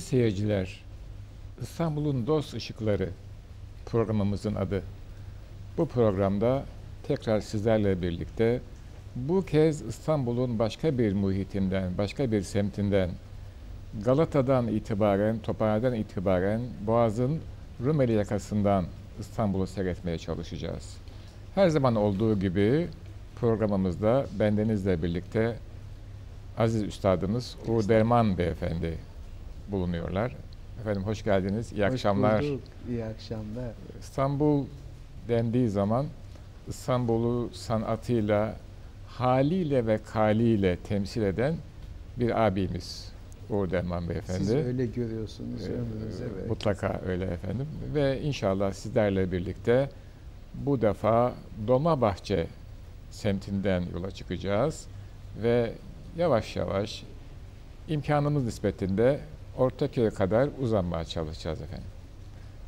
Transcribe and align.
Aziz 0.00 0.08
seyirciler, 0.08 0.80
İstanbul'un 1.62 2.26
Dost 2.26 2.54
Işıkları 2.54 3.08
programımızın 3.86 4.54
adı. 4.54 4.82
Bu 5.78 5.88
programda 5.88 6.64
tekrar 7.02 7.40
sizlerle 7.40 8.02
birlikte 8.02 8.60
bu 9.16 9.44
kez 9.44 9.82
İstanbul'un 9.82 10.58
başka 10.58 10.98
bir 10.98 11.12
muhitinden, 11.12 11.98
başka 11.98 12.32
bir 12.32 12.42
semtinden, 12.42 13.10
Galata'dan 14.04 14.68
itibaren, 14.68 15.38
Tophane'den 15.38 15.92
itibaren 15.92 16.60
Boğaz'ın 16.86 17.40
Rumeli 17.84 18.12
yakasından 18.12 18.84
İstanbul'u 19.18 19.66
seyretmeye 19.66 20.18
çalışacağız. 20.18 20.96
Her 21.54 21.68
zaman 21.68 21.96
olduğu 21.96 22.40
gibi 22.40 22.88
programımızda 23.40 24.26
bendenizle 24.38 25.02
birlikte 25.02 25.56
aziz 26.58 26.82
üstadımız 26.82 27.56
Uğur 27.68 27.88
Derman 27.88 28.38
Beyefendi 28.38 29.09
bulunuyorlar. 29.70 30.36
Efendim 30.80 31.02
hoş 31.02 31.24
geldiniz. 31.24 31.72
İyi 31.72 31.84
Hoş 31.84 31.92
akşamlar. 31.92 32.42
bulduk. 32.42 32.60
İyi 32.88 33.04
akşamlar. 33.04 33.70
İstanbul 34.00 34.64
dendiği 35.28 35.68
zaman 35.68 36.06
İstanbul'u 36.68 37.50
sanatıyla, 37.52 38.56
haliyle 39.08 39.86
ve 39.86 39.98
kaliyle 40.12 40.76
temsil 40.76 41.22
eden 41.22 41.54
bir 42.16 42.46
abimiz 42.46 43.12
Uğur 43.50 43.70
Derman 43.70 44.08
Beyefendi. 44.08 44.38
Siz 44.44 44.54
öyle 44.54 44.86
görüyorsunuz 44.86 45.68
Ee, 45.68 45.72
ömrünüze 45.72 46.24
evet. 46.36 46.48
Mutlaka 46.50 47.00
öyle 47.06 47.24
efendim. 47.24 47.66
Ve 47.94 48.20
inşallah 48.20 48.72
sizlerle 48.72 49.32
birlikte 49.32 49.90
bu 50.54 50.82
defa 50.82 51.32
Dolmabahçe 51.66 52.46
semtinden 53.10 53.82
yola 53.94 54.10
çıkacağız 54.10 54.86
ve 55.42 55.72
yavaş 56.16 56.56
yavaş 56.56 57.02
imkanımız 57.88 58.44
nispetinde 58.44 59.20
Ortaköy'e 59.60 60.10
kadar 60.10 60.48
uzanmaya 60.60 61.04
çalışacağız 61.04 61.60
efendim. 61.60 61.88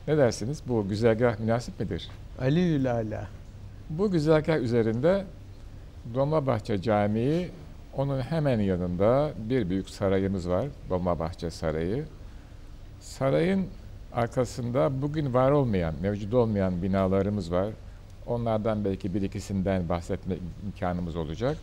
Ne 0.08 0.16
dersiniz? 0.16 0.62
Bu 0.68 0.88
güzergah 0.88 1.40
münasip 1.40 1.80
midir? 1.80 2.08
Ali 2.40 2.90
Ala. 2.90 3.28
Bu 3.90 4.10
güzergah 4.10 4.58
üzerinde 4.58 5.24
Dolmabahçe 6.14 6.82
Camii, 6.82 7.50
onun 7.96 8.20
hemen 8.20 8.60
yanında 8.60 9.30
bir 9.48 9.70
büyük 9.70 9.88
sarayımız 9.88 10.48
var, 10.48 10.66
Dolmabahçe 10.90 11.50
Sarayı. 11.50 12.04
Sarayın 13.00 13.66
arkasında 14.12 15.02
bugün 15.02 15.34
var 15.34 15.50
olmayan, 15.50 15.94
mevcut 16.02 16.34
olmayan 16.34 16.82
binalarımız 16.82 17.52
var. 17.52 17.68
Onlardan 18.26 18.84
belki 18.84 19.14
bir 19.14 19.22
ikisinden 19.22 19.88
bahsetme 19.88 20.36
imkanımız 20.64 21.16
olacak. 21.16 21.56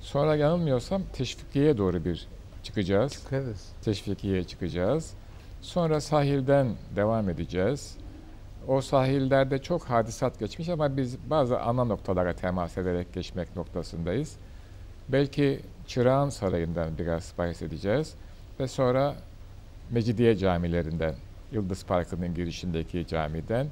Sonra 0.00 0.36
yanılmıyorsam 0.36 1.02
Teşvikiye'ye 1.12 1.78
doğru 1.78 2.04
bir 2.04 2.26
çıkacağız. 2.62 3.12
Çıkarız. 3.12 3.68
Teşvikiye'ye 3.82 4.44
çıkacağız. 4.44 5.14
Sonra 5.62 6.00
sahilden 6.00 6.76
devam 6.96 7.28
edeceğiz. 7.28 7.96
O 8.68 8.80
sahillerde 8.80 9.58
çok 9.58 9.84
hadisat 9.84 10.38
geçmiş 10.38 10.68
ama 10.68 10.96
biz 10.96 11.30
bazı 11.30 11.60
ana 11.60 11.84
noktalara 11.84 12.32
temas 12.32 12.78
ederek 12.78 13.12
geçmek 13.12 13.56
noktasındayız. 13.56 14.36
Belki 15.08 15.60
Çırağan 15.86 16.28
Sarayı'ndan 16.28 16.98
biraz 16.98 17.32
bahsedeceğiz 17.38 18.14
ve 18.60 18.68
sonra 18.68 19.14
Mecidiye 19.90 20.36
camilerinden, 20.36 21.14
Yıldız 21.52 21.84
Parkı'nın 21.84 22.34
girişindeki 22.34 23.06
camiden 23.06 23.66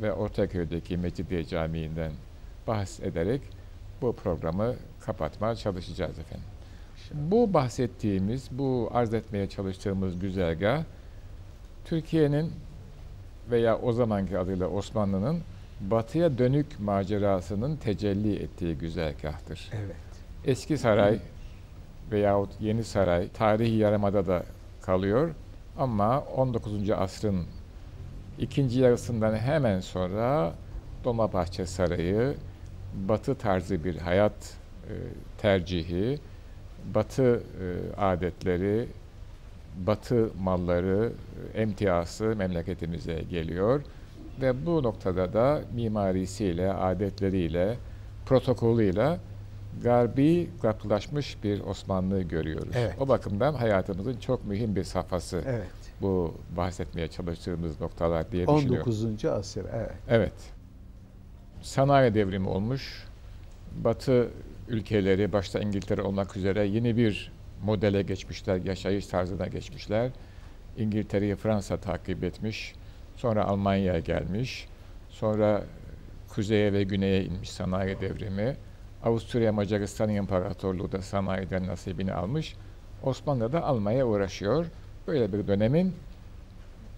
ve 0.00 0.12
Ortaköy'deki 0.12 0.96
Mecidiye 0.96 1.44
Camii'nden 1.44 2.12
bahs 2.66 3.00
ederek 3.00 3.42
bu 4.02 4.16
programı 4.16 4.74
kapatmaya 5.00 5.54
çalışacağız 5.54 6.18
efendim. 6.18 6.49
Bu 7.14 7.54
bahsettiğimiz, 7.54 8.48
bu 8.50 8.90
arz 8.92 9.14
etmeye 9.14 9.48
çalıştığımız 9.48 10.18
güzergah 10.18 10.84
Türkiye'nin 11.84 12.52
veya 13.50 13.78
o 13.78 13.92
zamanki 13.92 14.38
adıyla 14.38 14.68
Osmanlı'nın 14.68 15.40
batıya 15.80 16.38
dönük 16.38 16.80
macerasının 16.80 17.76
tecelli 17.76 18.36
ettiği 18.36 18.74
güzergahtır. 18.74 19.70
Evet. 19.72 19.96
Eski 20.44 20.78
saray 20.78 21.18
veyahut 22.12 22.50
yeni 22.60 22.84
saray 22.84 23.28
tarihi 23.28 23.76
yarımada 23.76 24.26
da 24.26 24.42
kalıyor 24.82 25.30
ama 25.78 26.20
19. 26.20 26.90
asrın 26.90 27.44
ikinci 28.38 28.80
yarısından 28.80 29.36
hemen 29.36 29.80
sonra 29.80 30.54
Dolmabahçe 31.04 31.66
Sarayı 31.66 32.34
batı 32.94 33.34
tarzı 33.34 33.84
bir 33.84 33.96
hayat 33.96 34.54
e, 34.88 34.92
tercihi, 35.38 36.18
batı 36.94 37.42
e, 37.60 37.96
adetleri, 38.00 38.88
batı 39.86 40.30
malları, 40.42 41.12
e, 41.54 41.60
emtiası 41.60 42.24
memleketimize 42.24 43.22
geliyor 43.30 43.82
ve 44.40 44.66
bu 44.66 44.82
noktada 44.82 45.32
da 45.32 45.60
mimarisiyle, 45.74 46.72
adetleriyle, 46.72 47.76
protokolüyle 48.26 49.18
garbi 49.82 50.50
kapılaşmış 50.62 51.44
bir 51.44 51.60
Osmanlı 51.60 52.22
görüyoruz. 52.22 52.74
Evet. 52.74 52.94
O 53.00 53.08
bakımdan 53.08 53.54
hayatımızın 53.54 54.16
çok 54.16 54.46
mühim 54.46 54.76
bir 54.76 54.84
safhası 54.84 55.42
Evet. 55.46 55.68
bu 56.00 56.34
bahsetmeye 56.56 57.08
çalıştığımız 57.08 57.80
noktalar 57.80 58.32
diye 58.32 58.46
düşünüyorum. 58.48 58.92
19. 58.92 59.24
asır. 59.24 59.66
Evet. 59.74 59.92
Evet. 60.08 60.32
Sanayi 61.62 62.14
devrimi 62.14 62.48
olmuş. 62.48 63.06
Batı 63.84 64.28
ülkeleri, 64.70 65.32
başta 65.32 65.60
İngiltere 65.60 66.02
olmak 66.02 66.36
üzere 66.36 66.66
yeni 66.66 66.96
bir 66.96 67.32
modele 67.64 68.02
geçmişler, 68.02 68.56
yaşayış 68.56 69.06
tarzına 69.06 69.46
geçmişler. 69.46 70.10
İngiltere'yi 70.76 71.36
Fransa 71.36 71.76
takip 71.76 72.24
etmiş. 72.24 72.74
Sonra 73.16 73.44
Almanya'ya 73.44 74.00
gelmiş. 74.00 74.68
Sonra 75.08 75.62
kuzeye 76.28 76.72
ve 76.72 76.82
güneye 76.82 77.24
inmiş 77.24 77.50
sanayi 77.50 78.00
devrimi. 78.00 78.56
Avusturya 79.04 79.52
Macaristan 79.52 80.10
İmparatorluğu 80.10 80.92
da 80.92 81.02
sanayiden 81.02 81.66
nasibini 81.66 82.12
almış. 82.12 82.56
Osmanlı 83.02 83.52
da 83.52 83.64
almaya 83.64 84.06
uğraşıyor. 84.06 84.66
Böyle 85.06 85.32
bir 85.32 85.48
dönemin 85.48 85.94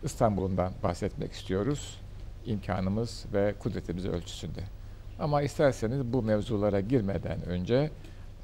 İstanbul'undan 0.03 0.73
bahsetmek 0.83 1.33
istiyoruz. 1.33 2.01
İmkanımız 2.47 3.25
ve 3.33 3.55
kudretimiz 3.59 4.07
ölçüsünde. 4.07 4.61
Ama 5.19 5.43
isterseniz 5.43 6.05
bu 6.13 6.23
mevzulara 6.23 6.81
girmeden 6.81 7.43
önce 7.47 7.91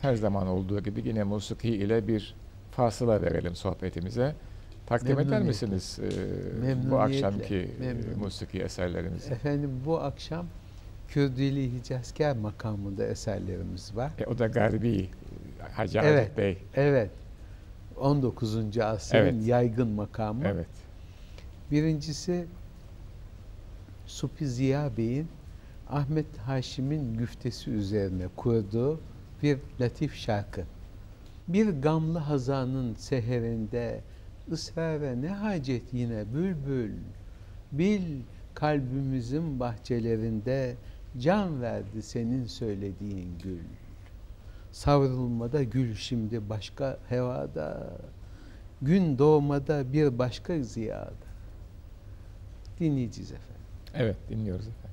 her 0.01 0.15
zaman 0.15 0.47
olduğu 0.47 0.81
gibi 0.83 1.03
yine 1.09 1.25
musiki 1.25 1.69
ile 1.69 2.09
bir 2.09 2.35
fasıla 2.71 3.23
verelim 3.23 3.55
sohbetimize. 3.57 4.35
Takdim 4.87 5.19
eder 5.21 5.43
misiniz 5.43 5.99
e, 6.67 6.91
bu 6.91 6.99
akşamki 7.01 7.55
e, 7.57 7.81
memnuniyetle. 7.81 8.15
musiki 8.15 8.63
eserlerimizi? 8.63 9.33
Efendim 9.33 9.71
bu 9.85 9.99
akşam 10.01 10.47
Kürdili 11.09 11.73
Hicazkar 11.73 12.37
makamında 12.37 13.07
eserlerimiz 13.07 13.97
var. 13.97 14.11
E, 14.19 14.27
o 14.27 14.39
da 14.39 14.47
Garbi, 14.47 15.09
Hacı 15.73 15.99
Evet. 15.99 16.37
Bey. 16.37 16.59
Evet. 16.75 17.11
19. 17.97 18.79
asrın 18.79 19.19
Evet. 19.19 19.35
yaygın 19.47 19.89
makamı. 19.89 20.45
Evet. 20.47 20.67
Birincisi 21.71 22.47
Supi 24.07 24.47
Ziya 24.49 24.97
Bey'in 24.97 25.29
Ahmet 25.91 26.39
Haşim'in 26.39 27.15
güftesi 27.15 27.71
üzerine 27.71 28.29
kurduğu 28.37 29.01
bir 29.43 29.59
latif 29.81 30.15
şarkı. 30.15 30.65
Bir 31.49 31.69
gamlı 31.69 32.19
hazanın 32.19 32.95
seherinde 32.95 34.01
ısrara 34.53 35.13
ne 35.13 35.29
hacet 35.29 35.83
yine 35.93 36.35
bülbül 36.35 36.93
bil 37.73 38.21
kalbimizin 38.55 39.61
bahçelerinde 39.61 40.75
can 41.19 41.63
verdi 41.63 42.03
senin 42.03 42.47
söylediğin 42.47 43.39
gül. 43.43 43.65
Savrulmada 44.73 45.63
gül 45.63 45.95
şimdi 45.95 46.49
başka 46.49 46.99
hevada, 47.09 47.91
gün 48.83 49.19
doğmada 49.19 49.93
bir 49.93 50.19
başka 50.19 50.63
ziyada. 50.63 51.29
Dinleyeceğiz 52.81 53.33
efendim. 53.33 53.63
Evet, 53.95 54.17
dinliyoruz 54.31 54.69
efendim. 54.69 54.88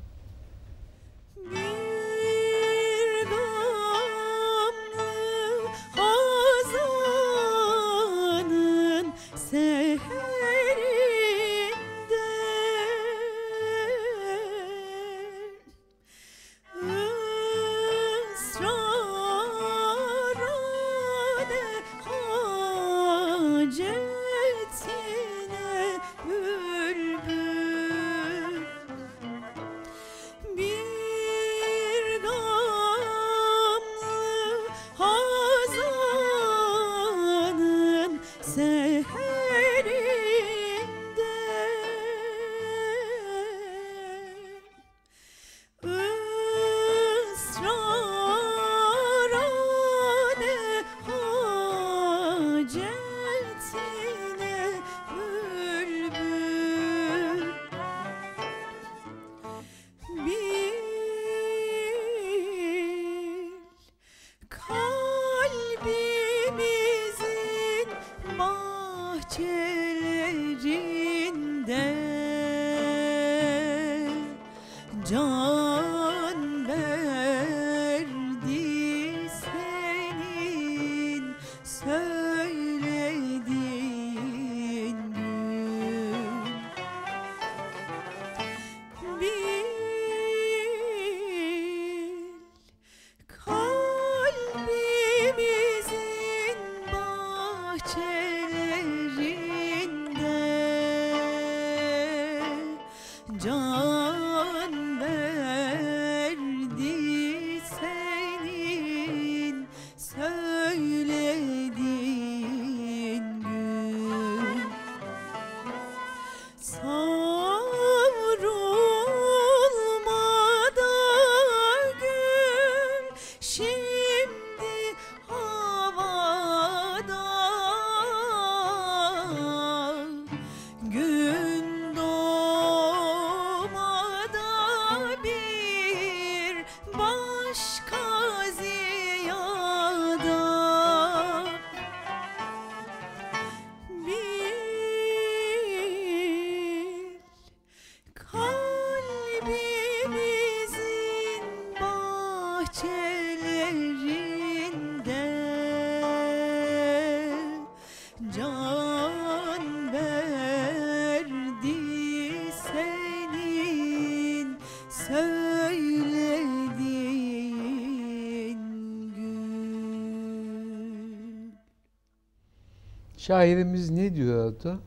Şairimiz 173.25 173.89
ne 173.89 174.15
diyordu? 174.15 174.79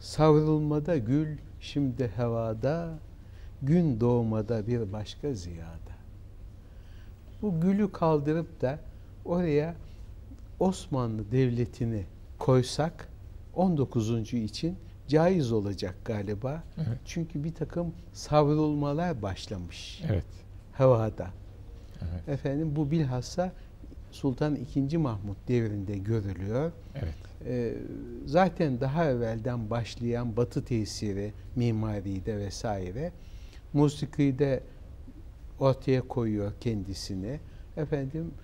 Savrulmada 0.00 0.96
gül 0.96 1.36
şimdi 1.60 2.10
hevada, 2.16 2.98
gün 3.62 4.00
doğmada 4.00 4.66
bir 4.66 4.92
başka 4.92 5.32
ziyada. 5.34 5.92
Bu 7.42 7.60
gülü 7.60 7.92
kaldırıp 7.92 8.60
da 8.60 8.78
oraya 9.24 9.74
Osmanlı 10.60 11.32
Devleti'ni 11.32 12.04
koysak 12.38 13.08
19. 13.54 14.34
için 14.34 14.76
caiz 15.08 15.52
olacak 15.52 15.94
galiba. 16.04 16.62
Evet. 16.76 16.98
Çünkü 17.04 17.44
bir 17.44 17.54
takım 17.54 17.94
savrulmalar 18.12 19.22
başlamış 19.22 20.02
Evet. 20.08 20.26
havada. 20.72 21.30
Evet. 22.02 22.28
Efendim 22.28 22.76
bu 22.76 22.90
bilhassa 22.90 23.52
Sultan 24.10 24.58
II. 24.74 24.96
Mahmut 24.96 25.48
devrinde 25.48 25.98
görülüyor. 25.98 26.72
Evet. 26.94 27.31
Ee, 27.46 27.74
zaten 28.26 28.80
daha 28.80 29.04
evvelden 29.04 29.70
başlayan 29.70 30.36
batı 30.36 30.64
tesiri 30.64 31.32
mimaride 31.56 32.36
vesaire 32.38 33.12
musikide 33.72 34.62
ortaya 35.58 36.08
koyuyor 36.08 36.52
kendisini. 36.60 37.40
Efendim 37.76 38.34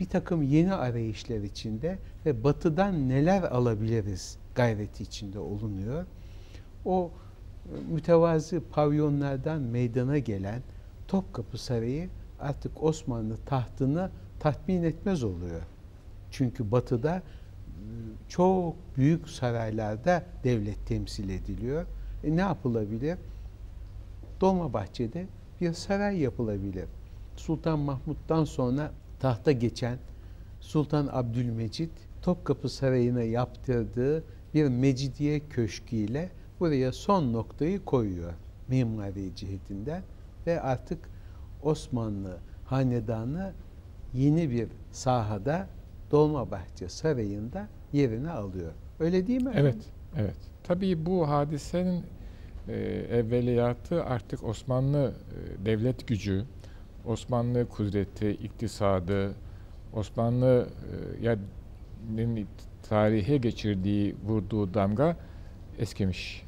bir 0.00 0.06
takım 0.08 0.42
yeni 0.42 0.74
arayışlar 0.74 1.36
içinde 1.36 1.98
ve 2.26 2.44
batıdan 2.44 3.08
neler 3.08 3.42
alabiliriz 3.42 4.38
gayreti 4.54 5.02
içinde 5.02 5.38
olunuyor. 5.38 6.06
O 6.84 7.10
e, 7.66 7.92
mütevazı 7.92 8.62
pavyonlardan 8.72 9.60
meydana 9.60 10.18
gelen 10.18 10.62
Topkapı 11.08 11.58
Sarayı 11.58 12.08
artık 12.40 12.82
Osmanlı 12.82 13.36
tahtını 13.36 14.10
tatmin 14.40 14.82
etmez 14.82 15.24
oluyor. 15.24 15.62
Çünkü 16.34 16.70
batıda 16.70 17.16
e, 17.16 17.22
çok 18.28 18.76
büyük 18.96 19.28
saraylarda 19.28 20.22
devlet 20.44 20.86
temsil 20.86 21.28
ediliyor. 21.28 21.86
E 22.24 22.36
ne 22.36 22.40
yapılabilir? 22.40 23.18
Dolmabahçe'de 24.40 25.26
bir 25.60 25.72
saray 25.72 26.18
yapılabilir. 26.18 26.84
Sultan 27.36 27.78
Mahmut'tan 27.78 28.44
sonra 28.44 28.92
tahta 29.20 29.52
geçen 29.52 29.98
Sultan 30.60 31.08
Abdülmecit 31.12 31.90
Topkapı 32.22 32.68
Sarayı'na 32.68 33.22
yaptırdığı 33.22 34.24
bir 34.54 34.68
Mecidiye 34.68 35.40
Köşkü 35.40 35.96
ile 35.96 36.30
buraya 36.60 36.92
son 36.92 37.32
noktayı 37.32 37.84
koyuyor 37.84 38.32
mimari 38.68 39.36
cihetinden 39.36 40.02
ve 40.46 40.60
artık 40.60 40.98
Osmanlı 41.62 42.38
hanedanı 42.64 43.52
yeni 44.14 44.50
bir 44.50 44.68
sahada 44.92 45.68
Dolmabahçe 46.14 46.88
Sarayı'nda 46.88 47.68
yerini 47.92 48.30
alıyor. 48.30 48.72
Öyle 49.00 49.26
değil 49.26 49.42
mi? 49.42 49.52
Evet, 49.56 49.76
evet. 50.16 50.36
Tabii 50.64 51.06
bu 51.06 51.28
hadisenin 51.28 52.02
e, 52.68 52.72
evveliyatı 53.10 54.04
artık 54.04 54.44
Osmanlı 54.44 55.12
e, 55.62 55.66
devlet 55.66 56.06
gücü, 56.08 56.44
Osmanlı 57.06 57.68
kudreti, 57.68 58.30
iktisadı, 58.30 59.34
Osmanlı 59.92 60.68
e, 61.20 61.24
ya 61.26 61.36
tarihe 62.88 63.36
geçirdiği, 63.36 64.16
vurduğu 64.26 64.74
damga 64.74 65.16
eskimiş. 65.78 66.42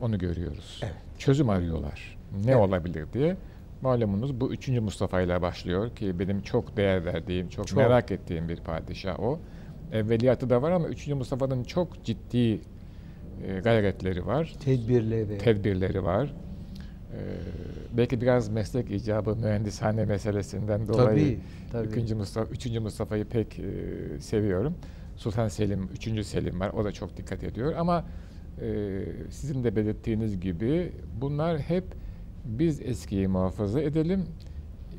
Onu 0.00 0.18
görüyoruz. 0.18 0.80
Evet. 0.82 0.94
Çözüm 1.18 1.48
arıyorlar. 1.50 2.18
Ne 2.44 2.50
Evet. 2.50 2.60
olabilir 2.68 3.06
diye. 3.12 3.36
Malumunuz 3.84 4.40
bu 4.40 4.52
3. 4.52 4.68
Mustafa 4.68 5.20
ile 5.20 5.42
başlıyor 5.42 5.96
ki 5.96 6.18
benim 6.18 6.42
çok 6.42 6.76
değer 6.76 7.04
verdiğim, 7.04 7.48
çok, 7.48 7.66
Çok. 7.66 7.76
merak 7.78 8.10
ettiğim 8.10 8.48
bir 8.48 8.56
padişah 8.56 9.20
o. 9.20 9.38
Evveliyatı 9.92 10.50
da 10.50 10.62
var 10.62 10.70
ama 10.70 10.88
3. 10.88 11.08
Mustafa'nın 11.08 11.64
çok 11.64 12.04
ciddi 12.04 12.60
e, 13.46 13.60
gayretleri 13.64 14.26
var, 14.26 14.54
Tedbirleri. 14.64 15.38
tedbirleri 15.38 16.04
var. 16.04 16.24
E, 17.12 17.18
belki 17.96 18.20
biraz 18.20 18.48
meslek 18.48 18.90
icabı, 18.90 19.36
mühendishane 19.36 20.04
meselesinden 20.04 20.88
dolayı 20.88 21.38
tabii, 21.72 21.88
tabii. 21.90 22.00
3. 22.00 22.10
Mustafa, 22.10 22.50
3. 22.52 22.66
Mustafa'yı 22.66 23.24
pek 23.24 23.58
e, 23.58 23.64
seviyorum. 24.20 24.74
Sultan 25.16 25.48
Selim, 25.48 25.88
3. 25.92 26.26
Selim 26.26 26.60
var. 26.60 26.70
O 26.70 26.84
da 26.84 26.92
çok 26.92 27.16
dikkat 27.16 27.44
ediyor 27.44 27.72
ama 27.78 28.04
e, 28.60 29.00
sizin 29.30 29.64
de 29.64 29.76
belirttiğiniz 29.76 30.40
gibi 30.40 30.92
bunlar 31.20 31.58
hep 31.58 31.84
biz 32.44 32.80
eskiyi 32.80 33.28
muhafaza 33.28 33.80
edelim. 33.80 34.26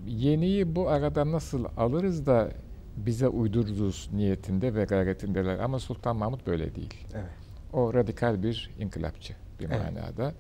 Yeniyi 0.08 0.76
bu 0.76 0.90
arada 0.90 1.32
nasıl 1.32 1.66
alırız 1.78 2.26
da 2.26 2.52
bize 2.98 3.28
uydururuz 3.28 4.10
niyetinde 4.14 4.76
ve 4.76 4.84
gayretindeler. 4.84 5.60
Ama 5.60 5.80
Sultan 5.80 6.16
Mahmut 6.16 6.48
böyle 6.48 6.76
değil. 6.76 7.08
Evet. 7.14 7.26
O 7.74 7.94
radikal 7.94 8.44
bir 8.44 8.72
inkılapçı 8.80 9.34
bir 9.60 9.66
Evet. 9.66 9.80
manada. 9.94 10.34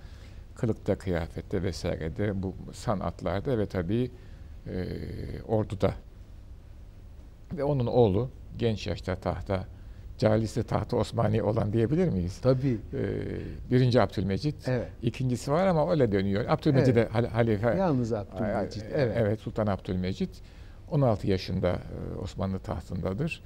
Kılıkta, 0.56 0.98
kıyafette 0.98 1.64
vesairede, 1.64 2.44
bu 2.44 2.56
sanatlarda 2.74 3.58
ve 3.58 3.66
tabii 3.66 4.12
e, 4.68 4.86
orduda. 5.48 5.94
Ve 7.58 7.64
onun 7.64 7.86
oğlu 7.88 8.30
genç 8.58 8.88
yaşta 8.88 9.16
tahta, 9.16 9.66
Calisi 10.18 10.64
tahtı 10.64 10.98
Osmani 10.98 11.44
olan 11.44 11.74
diyebilir 11.74 12.10
miyiz? 12.10 12.38
Tabii. 12.42 12.78
E, 12.94 13.02
birinci 13.72 14.02
Abdülmecit. 14.02 14.68
Evet. 14.68 14.88
İkincisi 15.02 15.52
var 15.52 15.68
ama 15.68 15.92
öyle 15.92 16.12
dönüyor. 16.12 16.46
Abdülmecid 16.48 16.96
de 16.96 17.06
hal- 17.12 17.28
halife. 17.28 17.76
Yalnız 17.78 18.14
Abdülmecit. 18.14 18.84
Ay- 18.84 18.90
Evet. 18.94 19.18
evet, 19.20 19.40
Sultan 19.40 19.68
Abdülmecit 19.68 20.42
16 20.92 21.28
yaşında 21.28 21.70
e, 21.72 22.18
Osmanlı 22.24 22.60
tahtındadır 22.60 23.44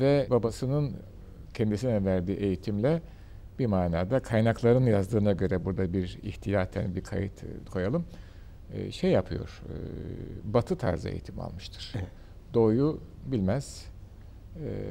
ve 0.00 0.26
babasının 0.30 0.92
kendisine 1.54 2.04
verdiği 2.04 2.36
eğitimle 2.36 3.02
bir 3.58 3.66
manada 3.66 4.20
kaynakların 4.20 4.86
yazdığına 4.86 5.32
göre 5.32 5.64
burada 5.64 5.92
bir 5.92 6.18
ihtiyaten 6.22 6.94
bir 6.94 7.04
kayıt 7.04 7.44
e, 7.44 7.46
koyalım. 7.70 8.04
E, 8.74 8.90
Şey 8.90 9.10
yapıyor, 9.10 9.62
batı 10.44 10.76
tarzı 10.76 11.08
eğitim 11.08 11.40
almıştır. 11.40 11.92
Evet. 11.96 12.06
Doğuyu 12.54 13.00
bilmez, 13.26 13.86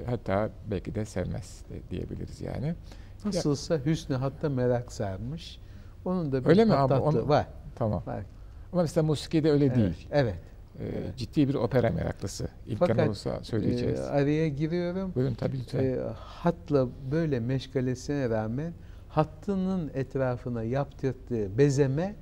hatta 0.06 0.50
belki 0.72 0.96
de 0.96 1.06
sevmez 1.06 1.64
diyebiliriz 1.90 2.42
yani. 2.42 2.76
Nasılsa 3.26 3.86
Hüsnü 3.86 4.16
hatta 4.16 4.50
merak 4.50 4.92
sarmış. 4.92 5.60
Onun 6.06 6.32
da 6.32 6.44
bir 6.44 6.50
Öyle 6.50 6.66
mi 6.66 6.74
abi? 6.74 6.94
Onu- 6.94 7.28
var. 7.28 7.48
Tamam. 7.76 8.04
var. 8.06 8.24
Ama 8.74 8.82
mesela 8.82 9.04
musikide 9.04 9.52
öyle 9.52 9.66
Evet, 9.66 9.76
değil. 9.76 10.08
Evet. 10.12 10.36
Ee, 10.80 10.86
Evet. 10.86 11.18
Ciddi 11.18 11.50
bir 11.50 11.54
opera 11.54 11.90
meraklısı. 11.90 12.48
İmkan 12.68 12.88
Fakat, 12.88 13.08
olursa 13.08 13.44
söyleyeceğiz. 13.44 14.00
Ee, 14.00 14.04
araya 14.04 14.50
giriyorum. 14.50 15.12
Buyurun 15.16 15.34
tabii 15.34 15.60
lütfen. 15.60 15.84
Ee, 15.84 16.00
hatla 16.16 16.88
böyle 17.12 17.40
meşgalesine 17.40 18.30
rağmen 18.30 18.74
hattının 19.10 19.92
etrafına 19.94 20.64
yaptırdığı 20.64 21.58
bezeme 21.58 22.16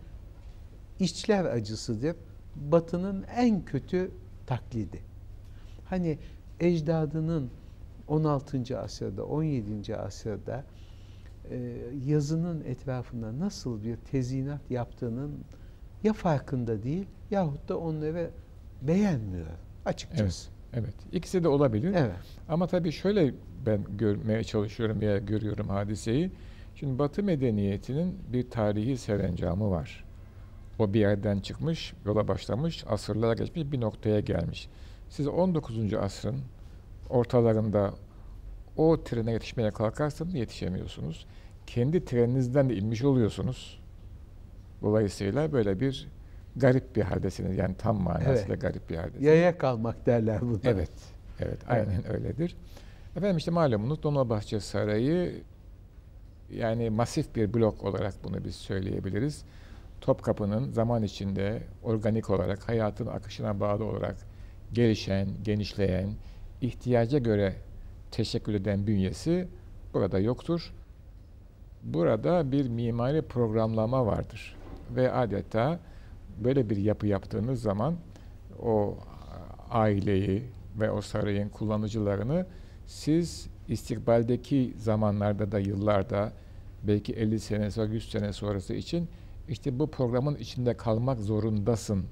içler 0.99 1.45
acısıdır. 1.45 2.15
Batının 2.55 3.25
en 3.35 3.65
kötü 3.65 4.11
taklidi. 4.45 5.01
Hani 5.85 6.19
ecdadının 6.63 7.49
16. 8.07 8.79
asırda, 8.79 9.25
17. 9.25 9.95
asırda 9.97 10.63
e, 11.49 11.77
yazının 12.05 12.63
etrafına 12.63 13.39
nasıl 13.39 13.83
bir 13.83 13.95
tezyinat 13.95 14.71
yaptığının 14.71 15.39
ya 16.03 16.13
farkında 16.13 16.83
değil 16.83 17.05
yahut 17.31 17.69
da 17.69 17.77
onları 17.79 18.29
beğenmiyor 18.81 19.47
açıkçası. 19.85 20.49
evet. 20.73 20.93
İkisi 21.11 21.43
de 21.43 21.47
olabilir. 21.47 21.93
Evet. 21.95 22.15
Ama 22.49 22.67
tabii 22.67 22.91
şöyle 22.91 23.33
ben 23.65 23.83
görmeye 23.97 24.43
çalışıyorum 24.43 25.01
veya 25.01 25.17
görüyorum 25.17 25.69
hadiseyi. 25.69 26.31
Şimdi 26.75 26.99
Batı 26.99 27.23
medeniyetinin 27.23 28.19
bir 28.33 28.49
tarihi 28.49 28.97
serencamı 28.97 29.71
var. 29.71 30.03
O 30.79 30.93
bir 30.93 30.99
yerden 30.99 31.39
çıkmış, 31.39 31.93
yola 32.05 32.27
başlamış, 32.27 32.83
asırlara 32.87 33.33
geçmiş, 33.33 33.71
bir 33.71 33.81
noktaya 33.81 34.19
gelmiş. 34.19 34.69
Siz 35.09 35.27
19. 35.27 35.93
asrın 35.93 36.35
ortalarında 37.09 37.93
o 38.77 39.03
trene 39.03 39.31
yetişmeye 39.31 39.71
kalkarsanız 39.71 40.33
yetişemiyorsunuz. 40.33 41.25
Kendi 41.67 42.05
treninizden 42.05 42.69
de 42.69 42.75
inmiş 42.75 43.03
oluyorsunuz. 43.03 43.79
Dolayısıyla 44.81 45.51
böyle 45.51 45.79
bir 45.79 46.07
garip 46.55 46.95
bir 46.95 47.01
haldesiniz. 47.01 47.57
Yani 47.57 47.75
tam 47.77 48.01
manasıyla 48.01 48.45
Evet. 48.47 48.61
garip 48.61 48.89
bir 48.89 48.95
haldesiniz. 48.95 49.23
Yaya 49.23 49.57
kalmak 49.57 50.05
derler 50.05 50.41
buna. 50.41 50.59
Evet, 50.63 50.91
evet, 51.39 51.57
aynen 51.67 52.13
öyledir. 52.13 52.55
Efendim 53.15 53.37
işte 53.37 53.51
malumunuz 53.51 54.03
Dolmabahçe 54.03 54.59
Sarayı 54.59 55.41
yani 56.51 56.89
masif 56.89 57.35
bir 57.35 57.53
blok 57.53 57.83
olarak 57.83 58.13
bunu 58.23 58.43
biz 58.45 58.55
söyleyebiliriz. 58.55 59.43
Topkapı'nın 60.01 60.71
zaman 60.71 61.03
içinde 61.03 61.61
organik 61.83 62.29
olarak 62.29 62.69
hayatın 62.69 63.07
akışına 63.07 63.59
bağlı 63.59 63.85
olarak 63.85 64.15
gelişen, 64.73 65.27
genişleyen, 65.43 66.09
ihtiyaca 66.63 67.19
göre 67.19 67.55
teşekkül 68.11 68.53
eden 68.53 68.87
bünyesi 68.87 69.47
burada 69.93 70.19
yoktur. 70.19 70.73
Burada 71.83 72.51
bir 72.51 72.69
mimari 72.69 73.21
programlama 73.21 74.05
vardır 74.05 74.55
ve 74.95 75.11
adeta 75.11 75.79
böyle 76.43 76.69
bir 76.69 76.77
yapı 76.77 77.07
yaptığınız 77.07 77.61
zaman 77.61 77.95
o 78.61 78.97
aileyi 79.69 80.43
ve 80.79 80.91
o 80.91 81.01
sarayın 81.01 81.49
kullanıcılarını 81.49 82.45
siz 82.87 83.47
istikbaldeki 83.67 84.73
zamanlarda 84.77 85.51
da 85.51 85.59
yıllarda 85.59 86.31
belki 86.83 87.13
50 87.13 87.39
sene 87.39 87.71
sonra 87.71 87.93
100 87.93 88.11
sene 88.11 88.33
sonrası 88.33 88.73
için 88.73 89.07
işte 89.49 89.79
bu 89.79 89.91
programın 89.91 90.35
içinde 90.35 90.77
kalmak 90.77 91.19
zorundasın 91.19 92.05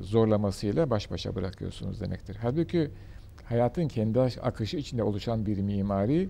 zorlamasıyla 0.00 0.90
baş 0.90 1.10
başa 1.10 1.34
bırakıyorsunuz 1.34 2.00
demektir. 2.00 2.36
Halbuki 2.42 2.90
hayatın 3.44 3.88
kendi 3.88 4.20
akışı 4.20 4.76
içinde 4.76 5.02
oluşan 5.02 5.46
bir 5.46 5.58
mimari 5.58 6.28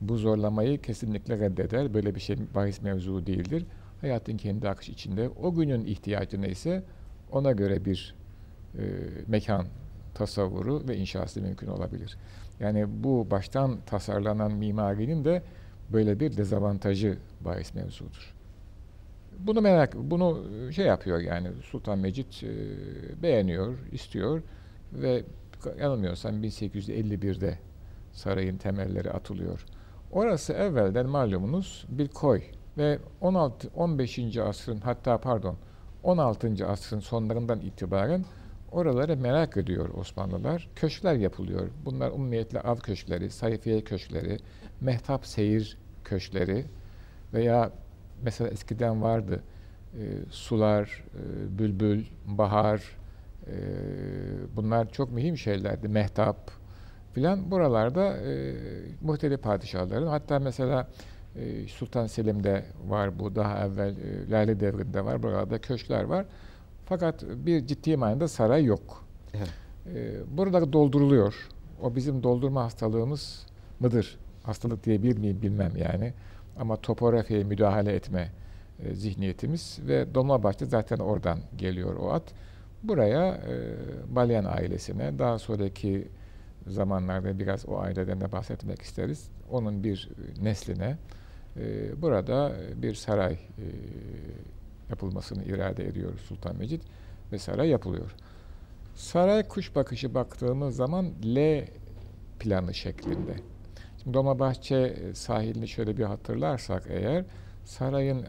bu 0.00 0.16
zorlamayı 0.16 0.80
kesinlikle 0.80 1.38
reddeder. 1.38 1.94
Böyle 1.94 2.14
bir 2.14 2.20
şey 2.20 2.36
bahis 2.54 2.82
mevzu 2.82 3.26
değildir. 3.26 3.66
Hayatın 4.00 4.36
kendi 4.36 4.68
akışı 4.68 4.92
içinde 4.92 5.28
o 5.28 5.54
günün 5.54 5.84
ihtiyacı 5.84 6.40
neyse 6.40 6.82
ona 7.32 7.52
göre 7.52 7.84
bir 7.84 8.14
e, 8.78 8.82
mekan 9.26 9.66
tasavvuru 10.14 10.88
ve 10.88 10.96
inşası 10.96 11.40
mümkün 11.40 11.66
olabilir. 11.66 12.16
Yani 12.60 12.86
bu 13.04 13.26
baştan 13.30 13.78
tasarlanan 13.86 14.52
mimarinin 14.52 15.24
de 15.24 15.42
böyle 15.92 16.20
bir 16.20 16.36
dezavantajı 16.36 17.18
bahis 17.40 17.74
mevzudur. 17.74 18.34
Bunu 19.46 19.60
merak, 19.60 19.94
bunu 19.94 20.44
şey 20.72 20.86
yapıyor 20.86 21.20
yani 21.20 21.48
Sultan 21.62 21.98
Mecit 21.98 22.42
e, 22.42 22.48
beğeniyor, 23.22 23.78
istiyor 23.92 24.42
ve 24.92 25.24
yanılmıyorsam 25.80 26.44
1851'de 26.44 27.58
sarayın 28.12 28.56
temelleri 28.56 29.10
atılıyor. 29.10 29.64
Orası 30.12 30.52
evvelden 30.52 31.06
malumunuz 31.06 31.84
bir 31.88 32.08
koy 32.08 32.42
ve 32.78 32.98
16 33.20 33.68
15. 33.74 34.36
asrın 34.36 34.80
hatta 34.80 35.18
pardon 35.18 35.56
16. 36.02 36.66
asrın 36.66 37.00
sonlarından 37.00 37.60
itibaren 37.60 38.24
oraları 38.72 39.16
merak 39.16 39.56
ediyor 39.56 39.88
Osmanlılar. 39.88 40.68
Köşkler 40.76 41.14
yapılıyor. 41.14 41.68
Bunlar 41.84 42.10
umumiyetle 42.10 42.60
av 42.60 42.76
köşkleri, 42.76 43.30
sayfiye 43.30 43.84
köşkleri, 43.84 44.38
mehtap 44.80 45.26
seyir 45.26 45.78
köşkleri 46.04 46.64
veya 47.34 47.72
mesela 48.22 48.50
eskiden 48.50 49.02
vardı 49.02 49.42
e, 49.94 50.00
sular, 50.30 51.04
e, 51.14 51.58
bülbül, 51.58 52.04
bahar 52.26 52.82
e, 53.46 53.54
bunlar 54.56 54.92
çok 54.92 55.12
mühim 55.12 55.36
şeylerdi. 55.36 55.88
Mehtap 55.88 56.50
filan 57.12 57.50
buralarda 57.50 58.16
e, 58.16 58.54
muhtelif 59.02 59.42
padişahların 59.42 60.06
hatta 60.06 60.38
mesela 60.38 60.88
e, 61.36 61.66
Sultan 61.68 62.06
Selim'de 62.06 62.64
var 62.88 63.18
bu 63.18 63.34
daha 63.34 63.66
evvel 63.66 63.96
e, 63.96 64.30
Lale 64.30 64.60
devrinde 64.60 65.04
var 65.04 65.22
buralarda 65.22 65.60
köşkler 65.60 66.04
var. 66.04 66.26
Fakat 66.86 67.22
bir 67.22 67.66
ciddi 67.66 67.96
manada 67.96 68.28
saray 68.28 68.64
yok. 68.64 69.04
Evet. 69.34 69.48
E, 69.94 70.20
burada 70.36 70.72
dolduruluyor. 70.72 71.48
O 71.82 71.96
bizim 71.96 72.22
doldurma 72.22 72.64
hastalığımız 72.64 73.46
mıdır? 73.80 74.18
Hastalık 74.42 74.84
diye 74.84 75.02
bir 75.02 75.18
miyim 75.18 75.42
bilmem 75.42 75.72
yani. 75.76 76.12
Ama 76.58 76.76
topografiye 76.76 77.44
müdahale 77.44 77.92
etme 77.94 78.30
e, 78.82 78.94
zihniyetimiz 78.94 79.78
ve 79.88 80.14
Dolmabahçe 80.14 80.64
zaten 80.64 80.98
oradan 80.98 81.38
geliyor 81.56 81.96
o 81.96 82.12
at. 82.12 82.22
Buraya 82.82 83.34
e, 83.34 83.76
Balyan 84.16 84.44
ailesine 84.44 85.18
daha 85.18 85.38
sonraki 85.38 86.08
zamanlarda 86.66 87.38
biraz 87.38 87.68
o 87.68 87.78
aileden 87.78 88.20
de 88.20 88.32
bahsetmek 88.32 88.82
isteriz. 88.82 89.28
Onun 89.50 89.84
bir 89.84 90.08
nesline 90.42 90.96
e, 91.56 92.02
burada 92.02 92.52
bir 92.76 92.94
saray 92.94 93.32
e, 93.32 93.66
yapılmasını 94.90 95.44
irade 95.44 95.86
ediyor 95.88 96.18
Sultan 96.18 96.56
Mecid 96.56 96.82
ve 97.32 97.38
saray 97.38 97.68
yapılıyor. 97.68 98.14
Saray 98.94 99.48
kuş 99.48 99.74
bakışı 99.74 100.14
baktığımız 100.14 100.76
zaman 100.76 101.06
L 101.24 101.64
planı 102.38 102.74
şeklinde. 102.74 103.51
Dolmabahçe 104.12 104.96
sahilini 105.14 105.68
şöyle 105.68 105.96
bir 105.96 106.04
hatırlarsak 106.04 106.82
eğer 106.88 107.24
sarayın 107.64 108.18
e, 108.22 108.26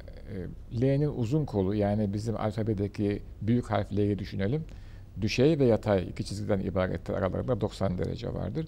L'nin 0.81 1.17
uzun 1.17 1.45
kolu 1.45 1.75
yani 1.75 2.13
bizim 2.13 2.35
alfabedeki 2.37 3.21
büyük 3.41 3.65
harf 3.71 3.91
L'yi 3.91 4.19
düşünelim. 4.19 4.63
Düşey 5.21 5.59
ve 5.59 5.65
yatay 5.65 6.03
iki 6.09 6.23
çizgiden 6.25 6.59
ibarettir. 6.59 7.13
Aralarında 7.13 7.61
90 7.61 7.97
derece 7.97 8.33
vardır. 8.33 8.67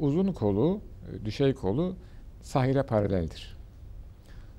Uzun 0.00 0.32
kolu, 0.32 0.80
e, 1.12 1.24
düşey 1.24 1.54
kolu 1.54 1.94
sahile 2.42 2.82
paraleldir. 2.82 3.56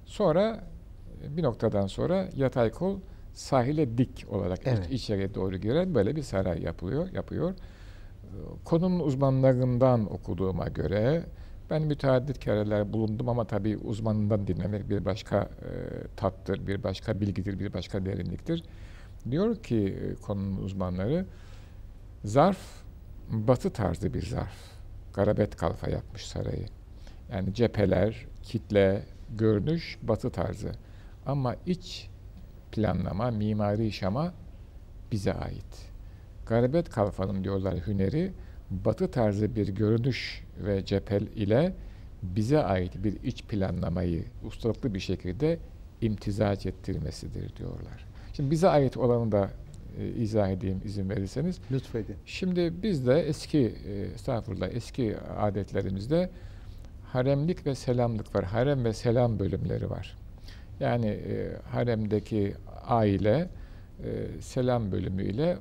Sonra 0.05 0.63
e, 1.23 1.37
bir 1.37 1.43
noktadan 1.43 1.87
sonra 1.87 2.29
yatay 2.35 2.71
kol 2.71 2.97
sahile 3.33 3.97
dik 3.97 4.25
olarak 4.29 4.59
Evet. 4.65 4.85
iç- 4.85 4.91
içeriye 5.03 5.35
doğru 5.35 5.57
giren 5.57 5.95
böyle 5.95 6.15
bir 6.15 6.21
saray 6.23 6.61
yapılıyor, 6.61 7.09
yapıyor. 7.13 7.51
E, 7.51 7.55
Konunun 8.65 8.99
uzmanlarından 8.99 10.13
okuduğuma 10.13 10.67
göre 10.67 11.23
ben 11.73 11.81
müteaddit 11.81 12.39
kereler 12.39 12.93
bulundum 12.93 13.29
ama 13.29 13.47
tabii 13.47 13.77
uzmanından 13.77 14.47
dinlemek 14.47 14.89
bir 14.89 15.05
başka 15.05 15.41
e, 15.41 15.71
tattır, 16.15 16.67
bir 16.67 16.83
başka 16.83 17.21
bilgidir, 17.21 17.59
bir 17.59 17.73
başka 17.73 18.05
derinliktir. 18.05 18.63
Diyor 19.31 19.55
ki 19.55 19.97
e, 20.01 20.15
konunun 20.15 20.57
uzmanları, 20.57 21.25
zarf 22.23 22.57
batı 23.29 23.69
tarzı 23.69 24.13
bir 24.13 24.25
zarf. 24.25 24.55
Garabet 25.13 25.55
kalfa 25.55 25.89
yapmış 25.89 26.25
sarayı. 26.27 26.65
Yani 27.31 27.53
cepheler, 27.53 28.25
kitle, 28.43 29.03
görünüş 29.37 29.97
batı 30.01 30.29
tarzı. 30.29 30.71
Ama 31.25 31.55
iç 31.65 32.09
planlama, 32.71 33.31
mimari 33.31 33.91
şama 33.91 34.33
bize 35.11 35.33
ait. 35.33 35.91
Garabet 36.45 36.89
kalfanın 36.89 37.43
diyorlar 37.43 37.75
hüneri, 37.75 38.33
batı 38.85 39.11
tarzı 39.11 39.55
bir 39.55 39.67
görünüş 39.67 40.43
ve 40.65 40.85
cephel 40.85 41.21
ile 41.21 41.73
bize 42.23 42.63
ait 42.63 43.03
bir 43.03 43.23
iç 43.23 43.43
planlamayı 43.43 44.23
ustalıklı 44.47 44.93
bir 44.93 44.99
şekilde 44.99 45.59
imtizac 46.01 46.65
ettirmesidir 46.65 47.55
diyorlar. 47.55 48.05
Şimdi 48.33 48.51
bize 48.51 48.67
ait 48.67 48.97
olanı 48.97 49.31
da 49.31 49.49
e, 49.99 50.07
izah 50.07 50.49
edeyim 50.49 50.81
izin 50.85 51.09
verirseniz. 51.09 51.59
Lütfedin. 51.71 52.15
Şimdi 52.25 52.83
bizde 52.83 53.21
eski, 53.21 53.75
e, 53.87 54.01
estağfurullah 54.15 54.69
eski 54.69 55.17
adetlerimizde 55.17 56.29
haremlik 57.05 57.65
ve 57.65 57.75
selamlık 57.75 58.35
var. 58.35 58.45
Harem 58.45 58.85
ve 58.85 58.93
selam 58.93 59.39
bölümleri 59.39 59.89
var. 59.89 60.17
Yani 60.79 61.07
e, 61.07 61.51
haremdeki 61.71 62.53
aile 62.85 63.49
e, 64.03 64.41
selam 64.41 64.91
bölümüyle 64.91 65.57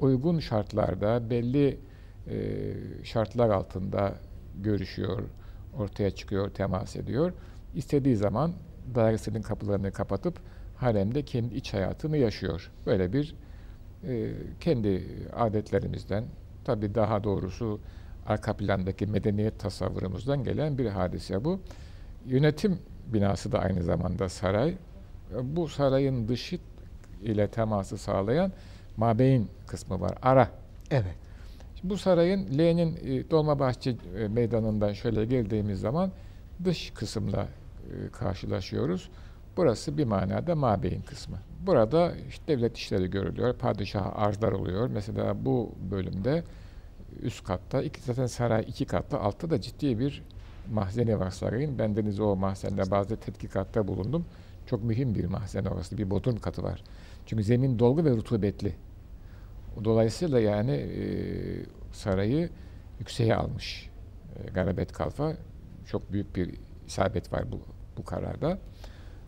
uygun 0.00 0.38
şartlarda 0.38 1.30
belli 1.30 1.80
e, 2.30 2.74
şartlar 3.04 3.50
altında 3.50 4.14
görüşüyor, 4.62 5.22
ortaya 5.78 6.10
çıkıyor, 6.10 6.50
temas 6.50 6.96
ediyor. 6.96 7.32
İstediği 7.74 8.16
zaman 8.16 8.52
dairesinin 8.94 9.42
kapılarını 9.42 9.92
kapatıp 9.92 10.40
haremde 10.76 11.22
kendi 11.24 11.54
iç 11.54 11.74
hayatını 11.74 12.16
yaşıyor. 12.16 12.70
Böyle 12.86 13.12
bir 13.12 13.34
e, 14.04 14.32
kendi 14.60 15.04
adetlerimizden, 15.36 16.24
tabii 16.64 16.94
daha 16.94 17.24
doğrusu 17.24 17.80
arka 18.26 18.56
plandaki 18.56 19.06
medeniyet 19.06 19.60
tasavvurumuzdan 19.60 20.44
gelen 20.44 20.78
bir 20.78 20.86
hadise 20.86 21.44
bu. 21.44 21.60
Yönetim 22.26 22.78
binası 23.06 23.52
da 23.52 23.58
aynı 23.58 23.82
zamanda 23.82 24.28
saray. 24.28 24.74
Bu 25.42 25.68
sarayın 25.68 26.28
dışı 26.28 26.58
ile 27.22 27.48
teması 27.48 27.98
sağlayan 27.98 28.52
mabeyin 28.98 29.48
kısmı 29.66 30.00
var. 30.00 30.12
Ara. 30.22 30.50
Evet. 30.90 31.14
Bu 31.82 31.98
sarayın 31.98 32.58
Lenin 32.58 32.96
e, 32.96 33.30
Dolmabahçe 33.30 33.96
e, 34.18 34.28
meydanından 34.28 34.92
şöyle 34.92 35.24
geldiğimiz 35.24 35.80
zaman 35.80 36.10
dış 36.64 36.90
kısımla 36.90 37.42
e, 37.42 38.08
karşılaşıyoruz. 38.12 39.10
Burası 39.56 39.98
bir 39.98 40.04
manada 40.04 40.54
mabeyin 40.54 41.02
kısmı. 41.02 41.36
Burada 41.66 42.12
işte 42.28 42.48
devlet 42.48 42.76
işleri 42.76 43.10
görülüyor, 43.10 43.54
padişaha 43.54 44.12
arzlar 44.12 44.52
oluyor. 44.52 44.88
Mesela 44.88 45.44
bu 45.44 45.74
bölümde 45.90 46.42
üst 47.22 47.44
katta, 47.44 47.82
iki, 47.82 48.00
zaten 48.00 48.26
saray 48.26 48.64
iki 48.68 48.84
katlı, 48.84 49.18
altta 49.18 49.50
da 49.50 49.60
ciddi 49.60 49.98
bir 49.98 50.22
mahzeni 50.72 51.20
var 51.20 51.30
sarayın. 51.30 51.78
Bendeniz 51.78 52.20
o 52.20 52.36
mahzende 52.36 52.90
bazı 52.90 53.16
tetkikatta 53.16 53.88
bulundum. 53.88 54.24
Çok 54.66 54.84
mühim 54.84 55.14
bir 55.14 55.24
mahzen 55.24 55.64
orası, 55.64 55.98
bir 55.98 56.10
bodrum 56.10 56.38
katı 56.38 56.62
var. 56.62 56.82
Çünkü 57.26 57.44
zemin 57.44 57.78
dolgu 57.78 58.04
ve 58.04 58.10
rutubetli. 58.10 58.74
Dolayısıyla 59.84 60.40
yani 60.40 60.70
e, 60.72 61.02
sarayı 61.92 62.50
yükseğe 62.98 63.34
almış 63.34 63.90
e, 64.36 64.50
Garabet 64.50 64.92
Kalfa. 64.92 65.32
Çok 65.86 66.12
büyük 66.12 66.36
bir 66.36 66.54
isabet 66.86 67.32
var 67.32 67.52
bu, 67.52 67.60
bu 67.96 68.04
kararda. 68.04 68.58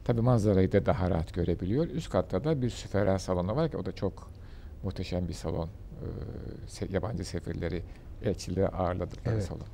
Tabi 0.05 0.21
manzarayı 0.21 0.73
da 0.73 0.87
daha 0.87 1.11
rahat 1.11 1.35
görebiliyor. 1.35 1.87
Üst 1.89 2.11
katta 2.11 2.45
da 2.45 2.63
bir 2.63 2.71
süfera 2.71 3.19
salonu 3.19 3.57
var 3.57 3.71
ki 3.71 3.77
o 3.77 3.87
da 3.87 3.93
çok 3.93 4.31
muhteşem 4.83 5.29
bir 5.29 5.33
salon. 5.33 5.69
E, 6.81 6.93
yabancı 6.93 7.25
sefirleri, 7.25 7.83
elçileri 8.25 8.69
ağırladıkları 8.69 9.35
Evet. 9.35 9.45
salon. 9.45 9.67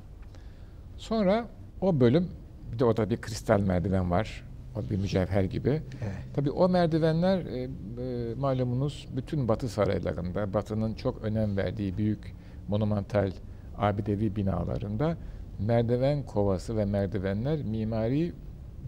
Sonra 0.97 1.47
o 1.81 1.99
bölüm, 1.99 2.29
bir 2.71 2.79
de 2.79 2.85
orada 2.85 3.09
bir 3.09 3.21
kristal 3.21 3.59
merdiven 3.59 4.11
var. 4.11 4.46
Bir 4.89 4.97
mücevher 4.97 5.43
gibi. 5.43 5.69
Evet. 5.69 6.15
Tabii 6.33 6.51
o 6.51 6.69
merdivenler 6.69 7.45
e, 7.45 7.61
e, 7.61 8.35
malumunuz 8.35 9.07
bütün 9.15 9.47
Batı 9.47 9.69
saraylarında, 9.69 10.53
Batı'nın 10.53 10.93
çok 10.93 11.21
önem 11.23 11.57
verdiği 11.57 11.97
büyük 11.97 12.35
monumental 12.67 13.31
abidevi 13.77 14.35
binalarında 14.35 15.17
merdiven 15.59 16.23
kovası 16.23 16.77
ve 16.77 16.85
merdivenler 16.85 17.63
mimari 17.63 18.33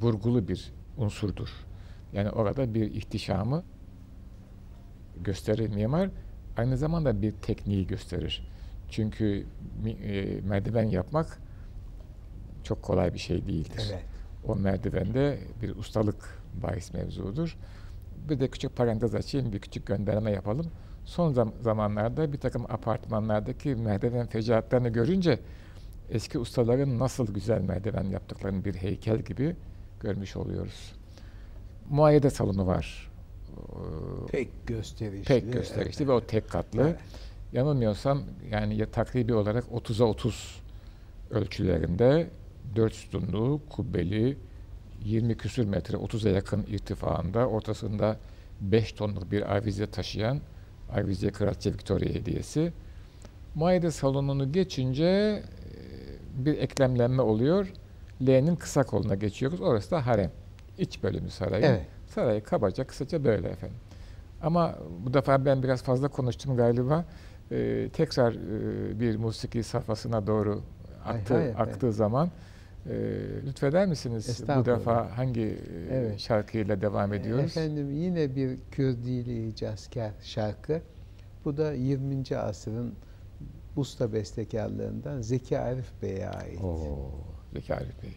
vurgulu 0.01 0.47
bir 0.47 0.71
unsurdur. 0.97 1.49
Yani 2.13 2.29
orada 2.29 2.73
bir 2.73 2.91
ihtişamı 2.91 3.63
gösterir 5.23 5.69
mimar, 5.69 6.09
aynı 6.57 6.77
zamanda 6.77 7.21
bir 7.21 7.31
tekniği 7.31 7.87
gösterir. 7.87 8.47
Çünkü 8.89 9.45
e, 10.03 10.41
merdiven 10.41 10.83
yapmak 10.83 11.39
çok 12.63 12.81
kolay 12.81 13.13
bir 13.13 13.19
şey 13.19 13.47
değildir 13.47 13.83
Evet. 13.91 14.03
O 14.47 14.55
merdivende 14.55 15.39
bir 15.61 15.75
ustalık 15.75 16.39
bahis 16.63 16.93
mevzudur. 16.93 17.57
Bir 18.29 18.39
de 18.39 18.47
küçük 18.47 18.75
parantez 18.75 19.15
açayım, 19.15 19.53
bir 19.53 19.59
küçük 19.59 19.87
gönderme 19.87 20.31
yapalım. 20.31 20.65
Son 21.05 21.33
zam- 21.33 21.53
zamanlarda 21.61 22.33
bir 22.33 22.37
takım 22.37 22.65
apartmanlardaki 22.69 23.75
merdiven 23.75 24.27
fecaatlarını 24.27 24.89
görünce 24.89 25.39
eski 26.09 26.39
ustaların 26.39 26.99
nasıl 26.99 27.33
güzel 27.33 27.61
merdiven 27.61 28.03
yaptıklarını 28.03 28.65
bir 28.65 28.75
heykel 28.75 29.19
gibi 29.19 29.55
görmüş 29.99 30.35
oluyoruz. 30.35 30.93
Muayede 31.89 32.29
salonu 32.29 32.67
var. 32.67 33.11
Ee, 33.57 34.31
Pek 34.31 34.67
gösterişli. 34.67 35.23
Pek 35.23 35.53
gösterişli 35.53 36.07
ve 36.07 36.11
o 36.11 36.21
tek 36.21 36.49
katlı. 36.49 36.81
Evet. 36.81 36.99
Yanılmıyorsam 37.53 38.21
yani 38.51 38.75
ya 38.77 38.91
takribi 38.91 39.33
olarak 39.33 39.63
30'a 39.65 40.05
30 40.05 40.61
ölçülerinde 41.31 42.27
4 42.75 42.93
sütunlu, 42.93 43.61
kubbeli, 43.69 44.37
20 45.03 45.37
küsür 45.37 45.65
metre, 45.65 45.97
30'a 45.97 46.31
yakın 46.31 46.65
irtifaında, 46.67 47.47
ortasında 47.47 48.17
5 48.61 48.91
tonluk 48.91 49.31
bir 49.31 49.55
avize 49.55 49.87
taşıyan 49.87 50.39
avize 50.93 51.31
Kraliçe 51.31 51.73
Victoria 51.73 52.09
hediyesi. 52.09 52.73
Muayede 53.55 53.91
salonunu 53.91 54.51
geçince 54.51 55.03
e, 55.03 55.43
bir 56.45 56.57
eklemlenme 56.57 57.21
oluyor. 57.21 57.73
L'nin 58.21 58.55
kısa 58.55 58.83
koluna 58.83 59.15
geçiyoruz. 59.15 59.61
Orası 59.61 59.91
da 59.91 60.07
harem. 60.07 60.31
İç 60.77 61.03
bölümü 61.03 61.29
sarayın. 61.29 61.63
Evet. 61.63 61.85
Sarayı 62.07 62.43
kabaca 62.43 62.87
kısaca 62.87 63.23
böyle 63.23 63.47
efendim. 63.49 63.77
Ama 64.41 64.75
bu 65.05 65.13
defa 65.13 65.45
ben 65.45 65.63
biraz 65.63 65.83
fazla 65.83 66.07
konuştum 66.07 66.57
galiba. 66.57 67.05
Ee, 67.51 67.89
tekrar 67.93 68.33
e, 68.33 68.99
bir 68.99 69.15
musiki 69.15 69.63
safhasına 69.63 70.27
doğru 70.27 70.61
aktı, 71.05 71.33
hay 71.33 71.49
efendim. 71.49 71.61
aktığı 71.61 71.93
zaman 71.93 72.29
e, 72.85 72.91
lütfeder 73.45 73.87
misiniz? 73.87 74.43
Bu 74.57 74.65
defa 74.65 75.17
hangi 75.17 75.41
e, 75.41 75.87
Evet. 75.91 76.19
şarkıyla 76.19 76.81
devam 76.81 77.13
ediyoruz? 77.13 77.45
Efendim 77.45 77.91
yine 77.91 78.35
bir 78.35 78.57
Kürdili 78.71 79.47
icazkar 79.47 80.11
şarkı. 80.21 80.81
Bu 81.45 81.57
da 81.57 81.73
20. 81.73 82.37
asrın 82.37 82.93
usta 83.75 84.13
bestekarlarından 84.13 85.21
Zeki 85.21 85.59
Arif 85.59 86.01
Bey'e 86.01 86.29
ait. 86.29 86.63
Oo, 86.63 87.11
Zeki 87.53 87.75
Arif 87.75 88.03
Bey. 88.03 88.11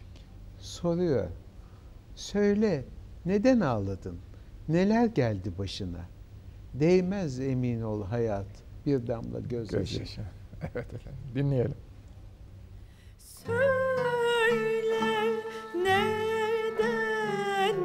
Soruyor. 0.59 1.27
Söyle 2.15 2.83
neden 3.25 3.59
ağladın? 3.59 4.17
Neler 4.69 5.05
geldi 5.05 5.51
başına? 5.57 5.99
Değmez 6.73 7.39
emin 7.39 7.81
ol 7.81 8.03
hayat 8.05 8.47
bir 8.85 9.07
damla 9.07 9.39
gözyaşı. 9.39 9.77
Gözyaşı. 9.99 10.21
Evet 10.75 10.93
efendim. 10.93 11.19
Dinleyelim. 11.35 11.73
Söyle 13.17 14.22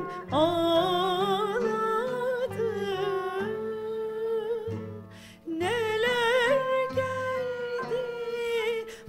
neden 0.09 0.33
ağladın 0.33 1.69
Neler 5.47 6.89
geldi? 6.95 7.09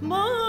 başına 0.00 0.39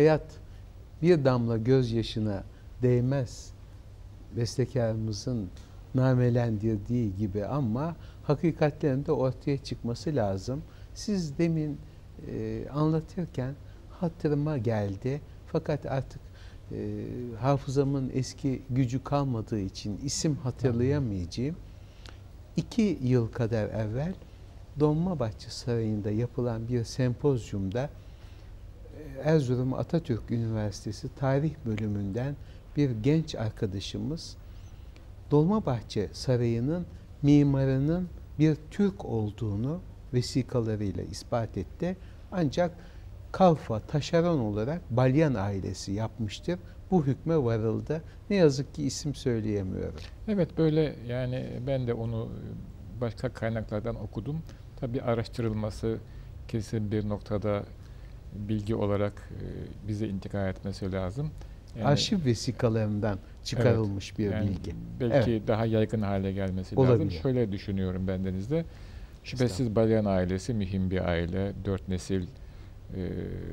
hayat 0.00 0.40
bir 1.02 1.24
damla 1.24 1.56
gözyaşına 1.56 2.44
değmez. 2.82 3.50
Bestekarımızın 4.36 5.48
namelendirdiği 5.94 7.16
gibi 7.16 7.46
ama 7.46 7.96
hakikatlerin 8.22 9.06
de 9.06 9.12
ortaya 9.12 9.58
çıkması 9.58 10.16
lazım. 10.16 10.62
Siz 10.94 11.38
demin 11.38 11.78
e, 12.30 12.64
anlatırken 12.68 13.54
hatırıma 13.90 14.58
geldi. 14.58 15.20
Fakat 15.46 15.86
artık 15.86 16.20
e, 16.72 17.04
hafızamın 17.40 18.10
eski 18.14 18.62
gücü 18.70 19.04
kalmadığı 19.04 19.60
için 19.60 20.00
isim 20.04 20.36
hatırlayamayacağım. 20.36 21.56
İki 22.56 22.98
yıl 23.02 23.28
kadar 23.32 23.68
evvel 23.68 24.14
Dolmabahçe 24.80 25.50
Sarayı'nda 25.50 26.10
yapılan 26.10 26.68
bir 26.68 26.84
sempozyumda 26.84 27.90
Erzurum 29.24 29.74
Atatürk 29.74 30.30
Üniversitesi 30.30 31.14
Tarih 31.14 31.54
Bölümünden 31.66 32.36
bir 32.76 32.90
genç 32.90 33.34
arkadaşımız 33.34 34.36
Dolmabahçe 35.30 36.08
Sarayı'nın 36.12 36.86
mimarının 37.22 38.08
bir 38.38 38.56
Türk 38.70 39.04
olduğunu 39.04 39.80
vesikalarıyla 40.14 41.02
ispat 41.02 41.58
etti. 41.58 41.96
Ancak 42.32 42.76
Kalfa 43.32 43.80
taşeron 43.80 44.38
olarak 44.38 44.90
Balyan 44.90 45.34
ailesi 45.34 45.92
yapmıştır. 45.92 46.58
Bu 46.90 47.06
hükme 47.06 47.36
varıldı. 47.36 48.02
Ne 48.30 48.36
yazık 48.36 48.74
ki 48.74 48.84
isim 48.84 49.14
söyleyemiyorum. 49.14 50.00
Evet 50.28 50.58
böyle 50.58 50.96
yani 51.06 51.60
ben 51.66 51.86
de 51.86 51.94
onu 51.94 52.28
başka 53.00 53.32
kaynaklardan 53.32 54.02
okudum. 54.02 54.42
Tabii 54.76 55.02
araştırılması 55.02 55.98
kesin 56.48 56.92
bir 56.92 57.08
noktada 57.08 57.64
bilgi 58.34 58.74
olarak 58.74 59.12
e, 59.30 59.88
bize 59.88 60.08
intikal 60.08 60.48
etmesi 60.48 60.92
lazım. 60.92 61.30
Yani- 61.76 61.86
Arşiv 61.86 62.24
vesikalarından 62.24 63.18
çıkarılmış 63.44 64.18
bir 64.18 64.30
yani 64.30 64.50
bilgi. 64.50 64.74
Belki 65.00 65.42
daha 65.46 65.66
yaygın 65.66 66.02
hale 66.02 66.32
gelmesi 66.32 66.76
lazım. 66.76 66.90
Olabilir. 66.90 67.20
Şöyle 67.22 67.52
düşünüyorum 67.52 68.08
ben 68.08 68.24
denizde. 68.24 68.64
Şüphesiz 69.24 69.76
Balyan 69.76 70.04
ailesi 70.04 70.54
mühim 70.54 70.90
bir 70.90 71.08
aile. 71.08 71.52
Dört 71.64 71.88
nesil 71.88 72.22
e, 72.22 72.26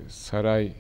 saray 0.08 0.66
e, 0.68 0.74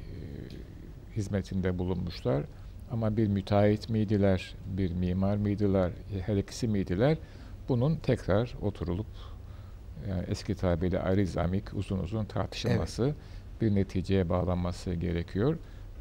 hizmetinde 1.15 1.79
bulunmuşlar. 1.79 2.43
Ama 2.91 3.17
bir 3.17 3.27
müteahhit 3.27 3.89
miydiler, 3.89 4.55
bir 4.77 4.91
mimar 4.91 5.37
mıydılar, 5.37 5.91
her 6.25 6.37
ikisi 6.37 6.67
miydiler? 6.67 7.17
Bunun 7.69 7.95
tekrar 7.95 8.53
oturulup 8.61 9.05
yani 10.09 10.23
eski 10.27 10.55
tabiriyle 10.55 10.99
arizamik 10.99 11.73
uzun 11.73 11.99
uzun 11.99 12.25
tartışılması, 12.25 13.13
bir 13.61 13.75
neticeye 13.75 14.29
bağlanması 14.29 14.93
gerekiyor. 14.93 15.57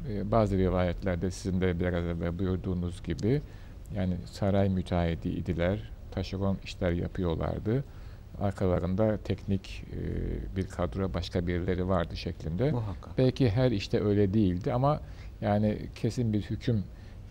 Ee, 0.09 0.31
bazı 0.31 0.57
rivayetlerde 0.57 1.31
sizin 1.31 1.61
de 1.61 1.79
biraz 1.79 2.05
evvel 2.05 2.39
buyurduğunuz 2.39 3.03
gibi 3.03 3.41
yani 3.95 4.17
saray 4.25 4.69
müteahhidi 4.69 5.29
idiler, 5.29 5.89
taşeron 6.11 6.57
işler 6.63 6.91
yapıyorlardı. 6.91 7.83
Arkalarında 8.41 9.17
teknik 9.17 9.83
e, 9.93 10.55
bir 10.55 10.67
kadro, 10.67 11.13
başka 11.13 11.47
birileri 11.47 11.87
vardı 11.87 12.17
şeklinde. 12.17 12.71
Muhakkak. 12.71 13.17
Belki 13.17 13.49
her 13.49 13.71
işte 13.71 14.03
öyle 14.03 14.33
değildi 14.33 14.73
ama 14.73 15.01
yani 15.41 15.77
kesin 15.95 16.33
bir 16.33 16.41
hüküm 16.41 16.83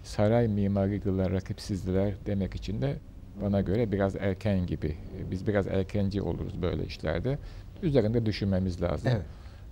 saray 0.02 0.48
mimariydiler, 0.48 1.32
rakipsizdiler 1.32 2.14
demek 2.26 2.54
için 2.54 2.82
de 2.82 2.96
bana 3.42 3.60
göre 3.60 3.92
biraz 3.92 4.16
erken 4.16 4.66
gibi. 4.66 4.96
Biz 5.30 5.46
biraz 5.46 5.66
erkenci 5.66 6.22
oluruz 6.22 6.62
böyle 6.62 6.84
işlerde. 6.84 7.38
Üzerinde 7.82 8.26
düşünmemiz 8.26 8.82
lazım. 8.82 9.10
Evet. 9.14 9.26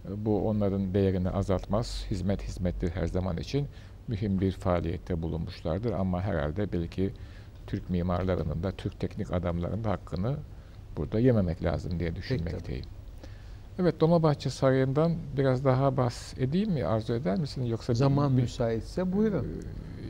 Bu 0.09 0.49
onların 0.49 0.95
değerini 0.95 1.31
azaltmaz. 1.31 2.07
Hizmet 2.11 2.43
hizmettir 2.43 2.91
her 2.91 3.07
zaman 3.07 3.37
için. 3.37 3.67
Mühim 4.09 4.41
bir 4.41 4.53
faaliyette 4.53 5.23
bulunmuşlardır 5.23 5.93
ama 5.93 6.23
herhalde 6.23 6.73
belki 6.73 7.11
Türk 7.67 7.91
mimarlarının 7.91 8.63
da 8.63 8.71
Türk 8.73 9.01
teknik 9.01 9.33
adamlarının 9.33 9.85
da 9.85 9.91
hakkını 9.91 10.37
burada 10.97 11.19
yememek 11.21 11.65
lazım 11.65 12.01
diye 12.01 12.17
düşünmekteyim. 12.17 12.85
Evet 13.79 14.01
Dolmabahçe 14.01 14.51
Sarayı'ndan 14.51 15.13
biraz 15.37 15.65
daha 15.65 15.97
bahsedeyim 15.97 16.71
mi? 16.73 16.85
Arzu 16.85 17.13
eder 17.15 17.39
misin? 17.39 17.63
Yoksa 17.65 17.95
Zaman 17.95 18.37
bir- 18.37 18.43
müsaitse 18.43 19.13
buyurun. 19.13 19.45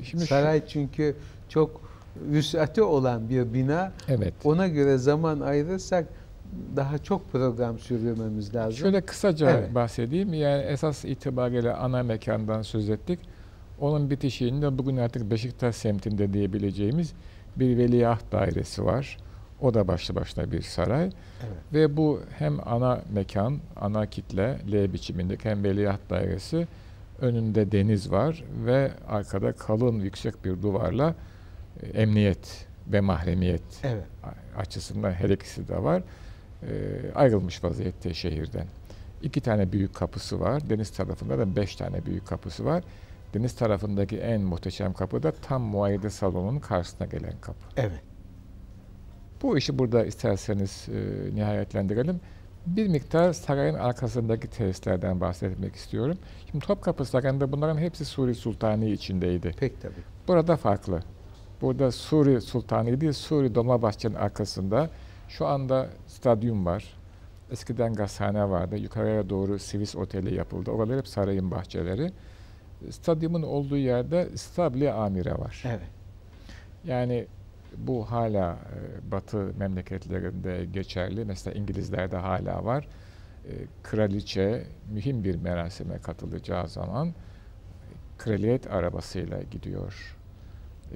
Ee, 0.00 0.04
Şimdi 0.04 0.22
şu- 0.22 0.28
Saray 0.28 0.66
çünkü 0.66 1.16
çok 1.48 1.80
vüsatı 2.16 2.86
olan 2.86 3.28
bir 3.28 3.54
bina. 3.54 3.92
evet. 4.08 4.34
Ona 4.44 4.68
göre 4.68 4.98
zaman 4.98 5.40
ayırırsak 5.40 6.06
daha 6.76 6.98
çok 6.98 7.32
program 7.32 7.78
sürdürmemiz 7.78 8.54
lazım. 8.54 8.72
Şöyle 8.72 9.00
kısaca 9.00 9.50
Evet. 9.50 9.74
bahsedeyim. 9.74 10.34
Yani 10.34 10.62
esas 10.62 11.04
itibariyle 11.04 11.72
ana 11.74 12.02
mekandan 12.02 12.62
söz 12.62 12.90
ettik. 12.90 13.18
Onun 13.80 14.10
bitişiğinde 14.10 14.78
bugün 14.78 14.96
artık 14.96 15.30
Beşiktaş 15.30 15.74
semtinde 15.76 16.32
diyebileceğimiz 16.32 17.12
bir 17.56 17.78
veliaht 17.78 18.32
dairesi 18.32 18.84
var. 18.84 19.16
O 19.60 19.74
da 19.74 19.88
başlı 19.88 20.14
başına 20.14 20.52
bir 20.52 20.62
saray. 20.62 21.04
Evet. 21.04 21.56
Ve 21.72 21.96
bu 21.96 22.20
hem 22.38 22.68
ana 22.68 23.00
mekan, 23.12 23.58
ana 23.76 24.06
kitle 24.06 24.58
L 24.72 24.92
biçimindeki 24.92 25.48
hem 25.48 25.64
veliaht 25.64 26.10
dairesi 26.10 26.66
önünde 27.20 27.72
deniz 27.72 28.10
var 28.12 28.44
ve 28.66 28.90
arkada 29.08 29.52
kalın 29.52 30.00
yüksek 30.00 30.44
bir 30.44 30.62
duvarla 30.62 31.14
e, 31.82 31.86
emniyet 32.02 32.66
ve 32.92 33.00
mahremiyet 33.00 33.62
Evet. 33.82 34.04
açısından 34.58 35.12
her 35.12 35.28
ikisi 35.30 35.68
de 35.68 35.82
var. 35.82 36.02
E, 36.68 37.12
ayrılmış 37.14 37.64
vaziyette 37.64 38.14
şehirden. 38.14 38.66
İki 39.22 39.40
tane 39.40 39.72
büyük 39.72 39.94
kapısı 39.94 40.40
var. 40.40 40.70
Deniz 40.70 40.90
tarafında 40.90 41.38
da 41.38 41.56
beş 41.56 41.76
tane 41.76 42.06
büyük 42.06 42.26
kapısı 42.26 42.64
var. 42.64 42.84
Deniz 43.34 43.56
tarafındaki 43.56 44.18
en 44.18 44.40
muhteşem 44.40 44.92
kapı 44.92 45.22
da 45.22 45.32
tam 45.32 45.62
muayede 45.62 46.10
salonunun 46.10 46.58
karşısına 46.58 47.06
gelen 47.06 47.40
kapı. 47.40 47.58
Evet. 47.76 48.00
Bu 49.42 49.58
işi 49.58 49.78
burada 49.78 50.04
isterseniz 50.04 50.88
e, 50.88 51.34
nihayetlendirelim. 51.34 52.20
Bir 52.66 52.88
miktar 52.88 53.32
sarayın 53.32 53.74
arkasındaki 53.74 54.50
tesislerden 54.50 55.20
bahsetmek 55.20 55.74
istiyorum. 55.74 56.18
Şimdi 56.50 56.66
Topkapı 56.66 57.04
Sarayı'nda 57.04 57.52
bunların 57.52 57.78
hepsi 57.78 58.04
Suri 58.04 58.34
Sultani 58.34 58.90
içindeydi. 58.90 59.52
Pek 59.58 59.82
tabii. 59.82 60.02
Burada 60.28 60.56
farklı. 60.56 61.02
Burada 61.60 61.92
Suri 61.92 62.40
Sultani 62.40 63.00
değil, 63.00 63.12
Suri 63.12 63.54
Dolmabahçe'nin 63.54 64.14
arkasında 64.14 64.90
şu 65.28 65.46
anda 65.46 65.88
stadyum 66.06 66.66
var. 66.66 66.84
Eskiden 67.50 67.94
gazhane 67.94 68.50
vardı. 68.50 68.76
Yukarıya 68.76 69.30
doğru 69.30 69.58
Sivis 69.58 69.96
Oteli 69.96 70.34
yapıldı. 70.34 70.70
Oralar 70.70 70.98
hep 70.98 71.08
sarayın 71.08 71.50
bahçeleri. 71.50 72.12
Stadyumun 72.90 73.42
olduğu 73.42 73.76
yerde 73.76 74.36
Stabli 74.36 74.92
Amire 74.92 75.32
var. 75.32 75.62
Evet. 75.66 75.88
Yani 76.84 77.26
bu 77.76 78.10
hala 78.10 78.52
e, 78.52 79.10
Batı 79.10 79.52
memleketlerinde 79.58 80.64
geçerli. 80.64 81.24
Mesela 81.24 81.54
İngilizlerde 81.54 82.16
hala 82.16 82.64
var. 82.64 82.88
E, 83.44 83.52
Kraliçe 83.82 84.66
mühim 84.92 85.24
bir 85.24 85.36
merasime 85.36 85.98
katılacağı 85.98 86.68
zaman 86.68 87.14
kraliyet 88.18 88.70
arabasıyla 88.70 89.42
gidiyor. 89.42 90.16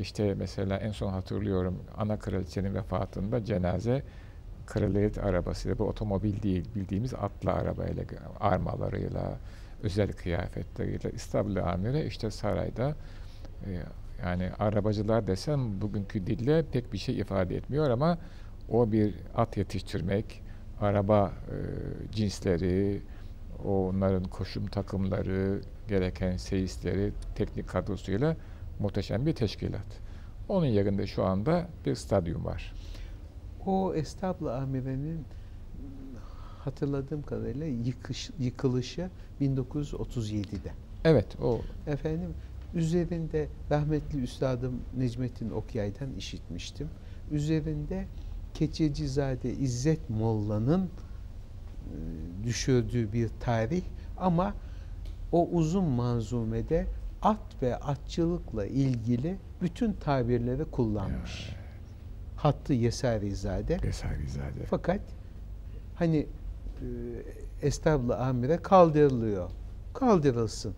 İşte 0.00 0.34
mesela 0.34 0.76
en 0.76 0.92
son 0.92 1.12
hatırlıyorum 1.12 1.82
ana 1.96 2.18
kraliçenin 2.18 2.74
vefatında 2.74 3.44
cenaze 3.44 4.02
kraliyet 4.66 5.18
arabasıyla 5.18 5.78
bu 5.78 5.84
otomobil 5.84 6.42
değil 6.42 6.64
bildiğimiz 6.74 7.14
atlı 7.14 7.52
arabayla 7.52 8.04
armalarıyla 8.40 9.38
özel 9.82 10.12
kıyafetleriyle 10.12 11.10
İstanbul 11.12 11.56
Amire 11.56 12.06
işte 12.06 12.30
sarayda 12.30 12.94
e, 13.66 13.82
yani 14.22 14.50
arabacılar 14.58 15.26
desem 15.26 15.80
bugünkü 15.80 16.26
dille 16.26 16.64
pek 16.72 16.92
bir 16.92 16.98
şey 16.98 17.18
ifade 17.18 17.56
etmiyor 17.56 17.90
ama 17.90 18.18
o 18.68 18.92
bir 18.92 19.14
at 19.34 19.56
yetiştirmek, 19.56 20.42
araba 20.80 21.32
e, 21.50 21.56
cinsleri, 22.12 23.02
onların 23.64 24.24
koşum 24.24 24.66
takımları, 24.66 25.60
gereken 25.88 26.36
seyisleri, 26.36 27.12
teknik 27.34 27.68
kadrosuyla 27.68 28.36
muhteşem 28.78 29.26
bir 29.26 29.34
teşkilat. 29.34 30.00
Onun 30.48 30.66
yerinde 30.66 31.06
şu 31.06 31.24
anda 31.24 31.68
bir 31.86 31.94
stadyum 31.94 32.44
var. 32.44 32.74
O 33.66 33.94
Establı 33.94 34.56
Amire'nin 34.56 35.24
hatırladığım 36.58 37.22
kadarıyla 37.22 37.66
yıkış, 37.66 38.30
yıkılışı 38.38 39.10
1937'de. 39.40 40.72
Evet, 41.04 41.36
o 41.42 41.60
Efendim 41.86 42.34
Üzerinde 42.74 43.48
rahmetli 43.70 44.22
üstadım 44.22 44.80
Necmettin 44.96 45.50
Okyay'dan 45.50 46.12
işitmiştim. 46.12 46.88
Üzerinde 47.30 48.06
Keçecizade 48.54 49.52
İzzet 49.52 50.10
Molla'nın 50.10 50.84
e, 50.84 50.88
düşürdüğü 52.44 53.12
bir 53.12 53.30
tarih 53.40 53.82
ama 54.16 54.54
o 55.32 55.48
uzun 55.48 55.84
manzumede 55.84 56.86
at 57.22 57.62
ve 57.62 57.76
atçılıkla 57.76 58.66
ilgili 58.66 59.36
bütün 59.62 59.92
tabirleri 59.92 60.64
kullanmış. 60.64 61.56
Hattı 62.36 62.72
Yesarizade. 62.72 63.78
Esarizade. 63.82 64.64
Fakat 64.70 65.00
hani 65.94 66.16
e, 66.16 66.86
establı 67.62 68.16
amire 68.16 68.56
kaldırılıyor. 68.56 69.50
Kaldırılsın. 69.94 70.74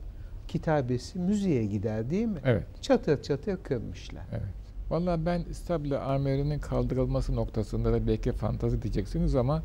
Kitabesi 0.49 1.19
müziğe 1.19 1.67
gider 1.67 2.11
değil 2.11 2.27
mi? 2.27 2.41
Evet. 2.45 2.67
Çatır 2.83 3.23
çatır 3.23 3.63
kırmışlar. 3.63 4.25
Evet. 4.33 4.61
Vallahi 4.91 5.27
ben 5.27 5.43
İstable 5.51 5.99
Amir'inin 5.99 6.59
kaldırılması 6.59 7.37
noktasında 7.37 7.93
da 7.93 8.07
belki 8.07 8.33
fantazi 8.33 8.83
diyeceksiniz 8.83 9.35
ama 9.37 9.63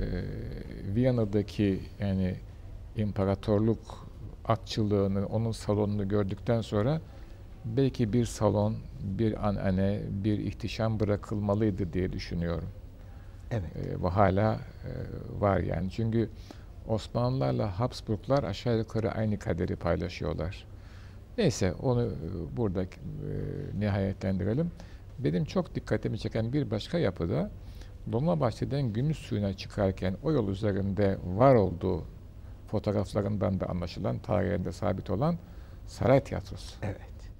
e, 0.00 0.24
Viyana'daki 0.94 1.80
yani 2.00 2.36
imparatorluk 2.96 4.08
atçılığını, 4.44 5.26
onun 5.26 5.52
salonunu 5.52 6.08
gördükten 6.08 6.60
sonra 6.60 7.00
belki 7.64 8.12
bir 8.12 8.24
salon, 8.24 8.76
bir 9.00 9.48
anane, 9.48 10.00
bir 10.10 10.38
ihtişam 10.38 11.00
bırakılmalıydı 11.00 11.92
diye 11.92 12.12
düşünüyorum. 12.12 12.68
Evet. 13.50 13.76
E, 13.76 14.02
bu 14.02 14.08
hala 14.08 14.54
e, 14.54 14.60
var 15.40 15.58
yani. 15.58 15.90
Çünkü 15.90 16.30
Osmanlılarla 16.88 17.80
Habsburglar 17.80 18.44
aşağı 18.44 18.78
yukarı 18.78 19.12
aynı 19.12 19.38
kaderi 19.38 19.76
paylaşıyorlar. 19.76 20.66
Neyse 21.38 21.72
onu 21.72 22.02
e, 22.02 22.56
burada 22.56 22.82
e, 22.82 22.88
nihayetlendirelim. 23.78 24.70
Benim 25.18 25.44
çok 25.44 25.74
dikkatimi 25.74 26.18
çeken 26.18 26.52
bir 26.52 26.70
başka 26.70 26.98
yapıda 26.98 27.50
Dolmabahçe'den 28.12 28.92
gümüş 28.92 29.18
suyuna 29.18 29.52
çıkarken 29.52 30.16
o 30.22 30.32
yol 30.32 30.48
üzerinde 30.48 31.18
var 31.24 31.54
olduğu 31.54 32.04
fotoğraflarından 32.74 33.60
da 33.60 33.66
anlaşılan, 33.66 34.18
tarihinde 34.18 34.72
sabit 34.72 35.10
olan 35.10 35.38
saray 35.86 36.24
tiyatrosu. 36.24 36.76
Evet. 36.82 37.30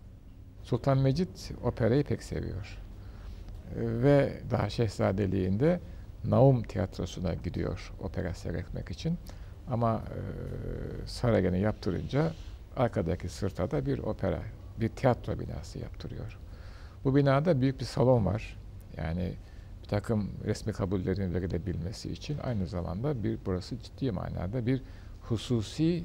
Sultan 0.63 0.99
Mecit 0.99 1.53
operayı 1.65 2.05
pek 2.05 2.23
seviyor. 2.23 2.79
E, 3.77 4.03
Ve 4.03 4.41
daha 4.51 4.71
şehzadeliğinde 4.71 5.81
Naum 6.25 6.63
tiyatrosuna 6.63 7.35
gidiyor 7.35 7.93
opera 8.01 8.35
seyretmek 8.35 8.91
için. 8.91 9.19
Ama 9.71 9.95
e, 9.95 10.19
Sarayen'i 11.07 11.61
yaptırınca 11.61 12.33
arkadaki 12.77 13.29
sırta 13.29 13.71
da 13.71 13.87
bir 13.87 13.99
opera, 13.99 14.43
bir 14.81 14.89
tiyatro 14.89 15.39
binası 15.39 15.79
yaptırıyor. 15.79 16.39
Bu 17.05 17.17
binada 17.17 17.61
büyük 17.61 17.81
bir 17.81 17.85
salon 17.85 18.27
var. 18.27 18.57
Yani 18.97 19.35
bir 19.83 19.89
takım 19.89 20.31
resmi 20.45 20.73
kabullerin 20.73 21.35
verilebilmesi 21.35 22.13
için 22.13 22.39
aynı 22.39 22.67
zamanda 22.67 23.25
bir 23.25 23.39
burası 23.47 23.79
ciddi 23.79 24.13
manada 24.13 24.67
bir 24.67 24.83
hususi 25.29 26.05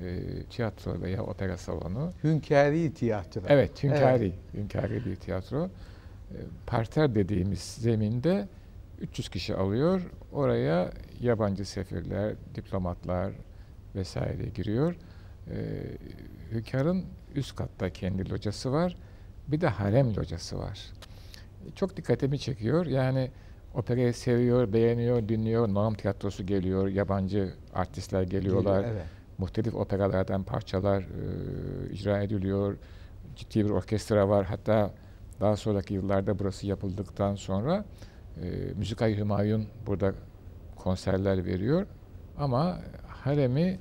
e, 0.00 0.18
tiyatro 0.50 1.00
veya 1.00 1.22
opera 1.22 1.56
salonu. 1.56 2.12
Hünkâri 2.24 2.94
tiyatro. 2.94 3.42
Evet, 3.48 3.82
hünkâri, 3.82 4.32
hünkâri 4.54 5.04
bir 5.04 5.16
tiyatro. 5.16 5.64
E, 5.64 5.70
Parter 6.66 7.14
dediğimiz 7.14 7.60
zeminde 7.60 8.48
300 9.00 9.28
kişi 9.28 9.54
alıyor. 9.54 10.02
Oraya 10.32 10.90
yabancı 11.20 11.64
sefirler, 11.64 12.34
diplomatlar 12.54 13.32
vesaire 13.94 14.48
giriyor. 14.54 14.96
E, 15.50 15.56
hünkârın 16.52 17.04
üst 17.34 17.56
katta 17.56 17.90
kendi 17.90 18.30
locası 18.30 18.72
var. 18.72 18.96
Bir 19.48 19.60
de 19.60 19.68
harem 19.68 20.16
locası 20.16 20.58
var. 20.58 20.80
Çok 21.74 21.96
dikkatimi 21.96 22.38
çekiyor. 22.38 22.86
Yani 22.86 23.30
operayı 23.76 24.14
seviyor, 24.14 24.72
beğeniyor, 24.72 25.28
dinliyor. 25.28 25.68
Nam 25.74 25.94
tiyatrosu 25.94 26.46
geliyor, 26.46 26.88
yabancı 26.88 27.54
artistler 27.74 28.22
geliyorlar. 28.22 28.84
Evet. 28.84 29.02
Muhtelif 29.38 29.74
operalardan 29.74 30.42
parçalar 30.42 31.00
e, 31.02 31.92
icra 31.92 32.22
ediliyor. 32.22 32.76
Ciddi 33.36 33.64
bir 33.64 33.70
orkestra 33.70 34.28
var. 34.28 34.46
Hatta 34.46 34.90
daha 35.40 35.56
sonraki 35.56 35.94
yıllarda 35.94 36.38
burası 36.38 36.66
yapıldıktan 36.66 37.34
sonra 37.34 37.84
e, 38.42 38.48
Müzikay 38.76 39.16
Hümayun 39.16 39.66
burada 39.86 40.12
konserler 40.76 41.44
veriyor. 41.44 41.86
Ama 42.38 42.78
haremi 43.06 43.78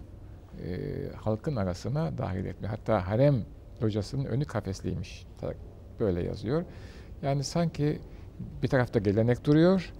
e, 0.65 0.77
halkın 1.15 1.55
arasına 1.55 2.17
dahil 2.17 2.45
etmiyor. 2.45 2.75
Hatta 2.77 3.07
harem 3.07 3.35
locasının 3.83 4.25
önü 4.25 4.45
kafesliymiş. 4.45 5.27
Böyle 5.99 6.23
yazıyor. 6.23 6.63
Yani 7.21 7.43
sanki 7.43 7.99
bir 8.63 8.67
tarafta 8.67 8.99
gelenek 8.99 9.45
duruyor, 9.45 9.93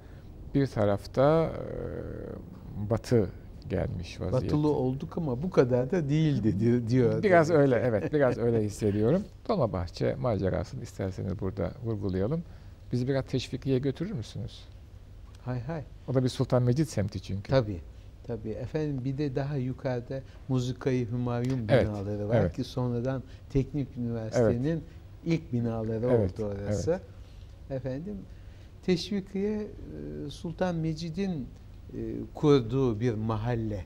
bir 0.55 0.67
tarafta 0.67 1.43
e, 1.45 2.89
batı 2.89 3.29
gelmiş 3.69 4.21
vaziyette. 4.21 4.45
Batılı 4.47 4.67
olduk 4.71 5.17
ama 5.17 5.43
bu 5.43 5.49
kadar 5.49 5.91
da 5.91 6.09
değildi 6.09 6.59
di- 6.59 6.87
diyor. 6.89 7.23
Biraz 7.23 7.49
öyle 7.49 7.75
evet 7.75 8.13
biraz 8.13 8.37
öyle 8.37 8.63
hissediyorum. 8.63 9.23
Dolmabahçe 9.49 10.15
macerasını 10.15 10.83
isterseniz 10.83 11.39
burada 11.39 11.71
vurgulayalım. 11.85 12.43
Bizi 12.91 13.07
biraz 13.07 13.25
teşvikiye 13.25 13.79
götürür 13.79 14.11
müsünüz? 14.11 14.63
Hay 15.45 15.61
hay. 15.61 15.83
O 16.07 16.13
da 16.13 16.23
bir 16.23 16.29
Sultan 16.29 16.63
Mecid 16.63 16.85
semti 16.87 17.21
çünkü. 17.21 17.49
Tabii. 17.49 17.81
Tabii 18.27 18.49
efendim 18.49 19.01
bir 19.05 19.17
de 19.17 19.35
daha 19.35 19.55
yukarıda 19.55 20.19
Muzikayı 20.47 21.11
Hümayun 21.11 21.67
Evet, 21.69 21.87
binaları 21.87 22.29
var 22.29 22.35
evet. 22.35 22.55
ki 22.55 22.63
sonradan 22.63 23.23
Teknik 23.49 23.97
Üniversitenin 23.97 24.83
ilk 25.25 25.53
binaları 25.53 26.05
Evet, 26.05 26.39
oldu 26.39 26.45
orası. 26.45 26.99
Efendim 27.69 28.17
Teşvikiye 28.85 29.61
e, 29.61 30.29
Sultan 30.29 30.75
Mecid'in 30.75 31.47
e, 31.93 31.97
kurduğu 32.33 32.99
bir 32.99 33.13
mahalle 33.13 33.85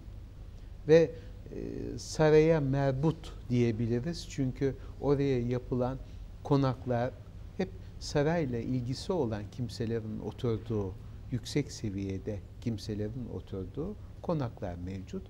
ve 0.87 1.11
e, 1.51 1.97
saraya 1.97 2.61
merbut 2.61 3.33
diyebiliriz. 3.49 4.27
Çünkü 4.29 4.75
oraya 5.01 5.39
yapılan 5.39 5.97
konaklar 6.43 7.11
hep 7.57 7.69
sarayla 7.99 8.59
ilgisi 8.59 9.13
olan 9.13 9.43
kimselerin 9.51 10.19
oturduğu, 10.19 10.93
yüksek 11.31 11.71
seviyede 11.71 12.39
kimselerin 12.61 13.29
oturduğu 13.33 13.95
konaklar 14.21 14.75
mevcut. 14.75 15.23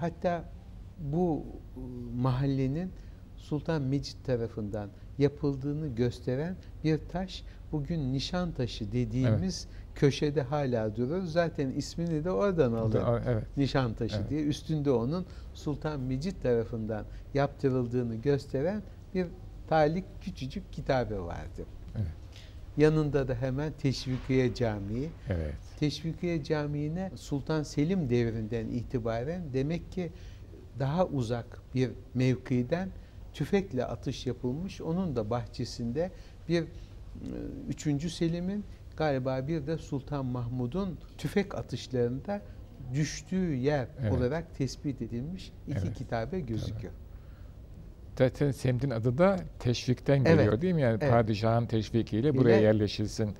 Hatta 0.00 0.44
bu 0.98 1.44
mahallenin 2.16 2.90
Sultan 3.44 3.82
Mecid 3.82 4.16
tarafından 4.24 4.90
yapıldığını 5.18 5.88
gösteren 5.94 6.56
bir 6.84 6.98
taş 7.08 7.44
bugün 7.72 8.12
Nişantaşı 8.12 8.92
dediğimiz 8.92 9.68
köşede 9.94 10.42
hala 10.42 10.96
durur. 10.96 11.22
Zaten 11.22 11.70
ismini 11.70 12.24
de 12.24 12.30
oradan 12.30 12.92
da- 12.92 13.22
Evet. 13.26 13.56
Nişantaşı 13.56 14.16
Evet. 14.16 14.30
diye 14.30 14.42
üstünde 14.42 14.90
onun 14.90 15.26
Sultan 15.54 16.00
Mecid 16.00 16.42
tarafından 16.42 17.06
yaptırıldığını 17.34 18.14
gösteren 18.16 18.82
bir 19.14 19.26
talik 19.66 20.04
küçücük 20.20 20.72
kitabı 20.72 21.24
vardı. 21.26 21.66
Evet. 21.96 22.06
Yanında 22.76 23.28
da 23.28 23.34
hemen 23.34 23.72
Teşvikiye 23.72 24.54
Camii. 24.54 25.08
Evet. 25.28 25.54
Teşvikiye 25.78 26.44
Camii'ne 26.44 27.10
Sultan 27.16 27.62
Selim 27.62 28.10
devrinden 28.10 28.66
itibaren 28.68 29.52
demek 29.52 29.92
ki 29.92 30.12
daha 30.78 31.06
uzak 31.06 31.62
bir 31.74 31.90
mevkiden 32.14 32.90
tüfekle 33.34 33.84
atış 33.84 34.26
yapılmış. 34.26 34.80
Onun 34.80 35.16
da 35.16 35.30
bahçesinde 35.30 36.10
bir 36.48 36.62
e, 36.62 36.66
3. 37.68 38.12
Selim'in 38.12 38.64
galiba 38.96 39.48
bir 39.48 39.66
de 39.66 39.78
Sultan 39.78 40.26
Mahmud'un 40.26 40.98
tüfek 41.18 41.54
atışlarında 41.54 42.40
düştüğü 42.94 43.54
yer 43.54 43.86
Evet. 44.00 44.12
olarak 44.12 44.54
tespit 44.58 45.02
edilmiş 45.02 45.52
iki 45.68 45.78
Evet. 45.78 45.94
kitabe 45.94 46.40
gözüküyor. 46.40 46.92
Zaten 48.18 48.50
semtin 48.50 48.90
adı 48.90 49.18
da 49.18 49.36
teşvikten 49.58 50.16
Evet, 50.24 50.26
geliyor 50.38 50.60
değil 50.60 50.74
mi? 50.74 50.82
Yani 50.82 50.98
evet. 51.00 51.10
padişahın 51.12 51.66
teşvikiyle 51.66 52.36
buraya 52.36 52.56
İle- 52.58 52.64
yerleşilsin. 52.64 53.30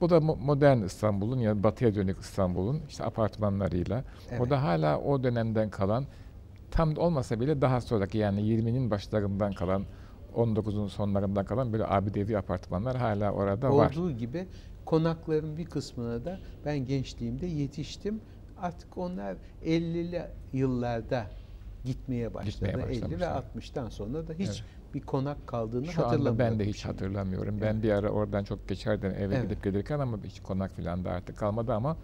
Bu 0.00 0.10
da 0.10 0.16
mo- 0.16 0.38
modern 0.44 0.82
İstanbul'un 0.82 1.38
ya 1.38 1.62
batıya 1.62 1.94
dönük 1.94 2.18
İstanbul'un 2.20 2.80
işte 2.88 3.04
apartmanlarıyla. 3.04 4.04
Evet. 4.30 4.40
O 4.40 4.50
da 4.50 4.62
hala 4.62 5.00
o 5.00 5.22
dönemden 5.22 5.70
kalan 5.70 6.04
tam 6.70 6.96
olmasa 6.96 7.40
bile 7.40 7.60
daha 7.60 7.80
sonraki 7.80 8.18
yani 8.18 8.42
20'nin 8.42 8.90
başlarından 8.90 9.52
kalan 9.52 9.86
19'un 10.34 10.86
sonlarından 10.88 11.44
kalan 11.44 11.72
böyle 11.72 11.86
abidevi 11.86 12.38
apartmanlar 12.38 12.96
hala 12.96 13.32
orada 13.32 13.76
var. 13.76 13.90
Olduğu 13.90 14.12
gibi 14.12 14.48
konakların 14.86 15.56
bir 15.56 15.64
kısmına 15.66 16.24
da 16.24 16.40
ben 16.64 16.78
gençliğimde 16.78 17.46
yetiştim. 17.46 18.20
Artık 18.56 18.98
onlar 18.98 19.36
50'li 19.62 20.22
yıllarda 20.52 21.26
gitmeye 21.84 22.34
başladı. 22.34 22.50
Gitmeye 22.50 22.72
50 22.72 22.78
ve 22.80 22.88
başlamışlar. 22.88 23.28
60'tan 23.28 23.90
sonra 23.90 24.26
da 24.28 24.32
hiç 24.32 24.48
Evet. 24.48 24.62
bir 24.94 25.00
konak 25.00 25.46
kaldığını 25.46 25.86
Şu 25.86 26.06
anda 26.06 26.12
hatırlamıyorum. 26.12 26.38
ben 26.38 26.58
de 26.60 26.64
hiç 26.68 26.84
hatırlamıyorum. 26.84 27.60
Ben 27.60 27.82
bir 27.82 27.90
ara 27.90 28.08
oradan 28.10 28.44
çok 28.44 28.68
geçerden 28.68 29.10
eve 29.14 29.34
Evet. 29.34 29.42
gidip 29.42 29.62
gelirken 29.64 29.98
ama 29.98 30.18
hiç 30.24 30.40
konak 30.40 30.76
falan 30.76 31.04
da 31.04 31.10
artık 31.10 31.36
kalmadı 31.36 31.72
ama 31.74 31.96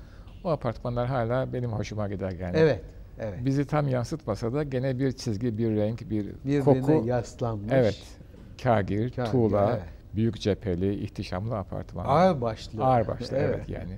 o 0.45 0.51
apartmanlar 0.51 1.09
hala 1.09 1.53
benim 1.53 1.73
hoşuma 1.73 2.09
gider 2.09 2.31
yani. 2.33 2.57
Evet. 2.59 2.85
Evet. 3.19 3.45
bizi 3.45 3.65
tam 3.67 3.89
yansıtmasa 3.89 4.53
da 4.53 4.63
gene 4.63 4.99
bir 4.99 5.13
çizgi, 5.13 5.59
bir 5.59 5.77
renk, 5.77 6.11
bir 6.11 6.27
Birbirine 6.45 6.81
koku. 6.81 7.07
yaslanmış. 7.07 7.73
Evet. 7.73 8.03
Kagir, 8.63 9.11
Kagir, 9.11 9.31
tuğla, 9.33 9.71
evet. 9.73 9.83
büyük 10.15 10.41
cepheli, 10.41 10.95
ihtişamlı 10.95 11.57
apartman. 11.59 12.05
Ağır 12.05 12.41
başlı. 12.41 12.85
Ağır 12.85 13.07
başlı 13.07 13.37
evet. 13.37 13.69
yani. 13.69 13.97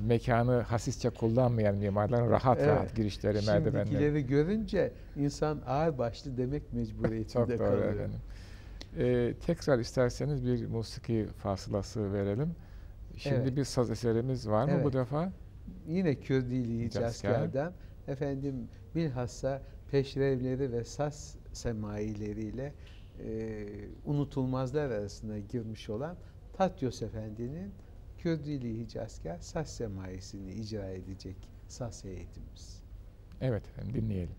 Mekanı 0.00 0.60
hasisçe 0.60 1.10
kullanmayan 1.10 1.74
mimarların 1.76 2.30
rahat 2.30 2.58
Evet. 2.58 2.68
rahat 2.68 2.96
girişleri, 2.96 3.46
merdivenleri. 3.46 3.86
Şimdikileri 3.88 4.26
görünce 4.26 4.92
insan 5.16 5.60
ağır 5.66 5.98
başlı 5.98 6.36
demek 6.36 6.72
mecburiyetinde 6.72 7.32
Çok 7.32 7.48
doğru 7.48 7.58
kalıyor. 7.58 7.92
efendim. 7.94 8.20
Ee, 8.98 9.34
tekrar 9.46 9.78
isterseniz 9.78 10.46
bir 10.46 10.66
musiki 10.66 11.26
fasılası 11.38 12.12
verelim. 12.12 12.50
Şimdi 13.16 13.36
Evet. 13.36 13.56
bir 13.56 13.64
saz 13.64 13.90
eserimiz 13.90 14.48
var 14.48 14.64
mı 14.64 14.70
bu 14.78 14.80
Evet. 14.82 14.92
defa? 14.94 15.32
Yine 15.88 16.14
Kürdili 16.14 16.84
Hicazkar. 16.84 17.10
Hicazkar'dan 17.32 17.72
efendim 18.08 18.68
bilhassa 18.94 19.62
peşrevleri 19.90 20.72
ve 20.72 20.84
saz 20.84 21.36
semaileriyle 21.52 22.74
e, 23.18 23.66
unutulmazlar 24.04 24.90
arasına 24.90 25.38
girmiş 25.38 25.90
olan 25.90 26.16
Tatyos 26.52 27.02
Efendi'nin 27.02 27.72
Kürdili 28.18 28.78
Hicazkar 28.78 29.38
saz 29.38 29.76
semaisini 29.76 30.52
icra 30.52 30.90
edecek 30.90 31.36
saz 31.68 32.04
heyetimiz. 32.04 32.82
Evet 33.40 33.64
efendim 33.68 33.94
dinleyelim. 33.94 34.36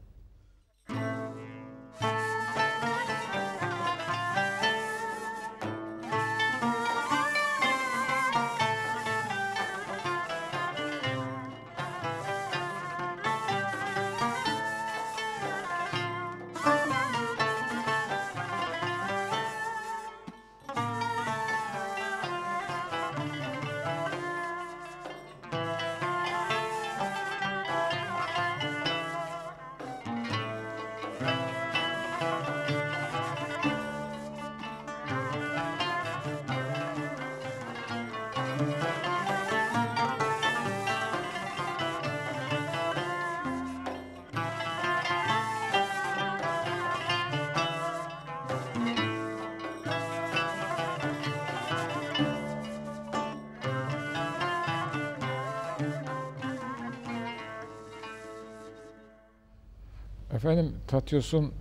Efendim 60.48 60.73
Tatyos'un 60.87 61.52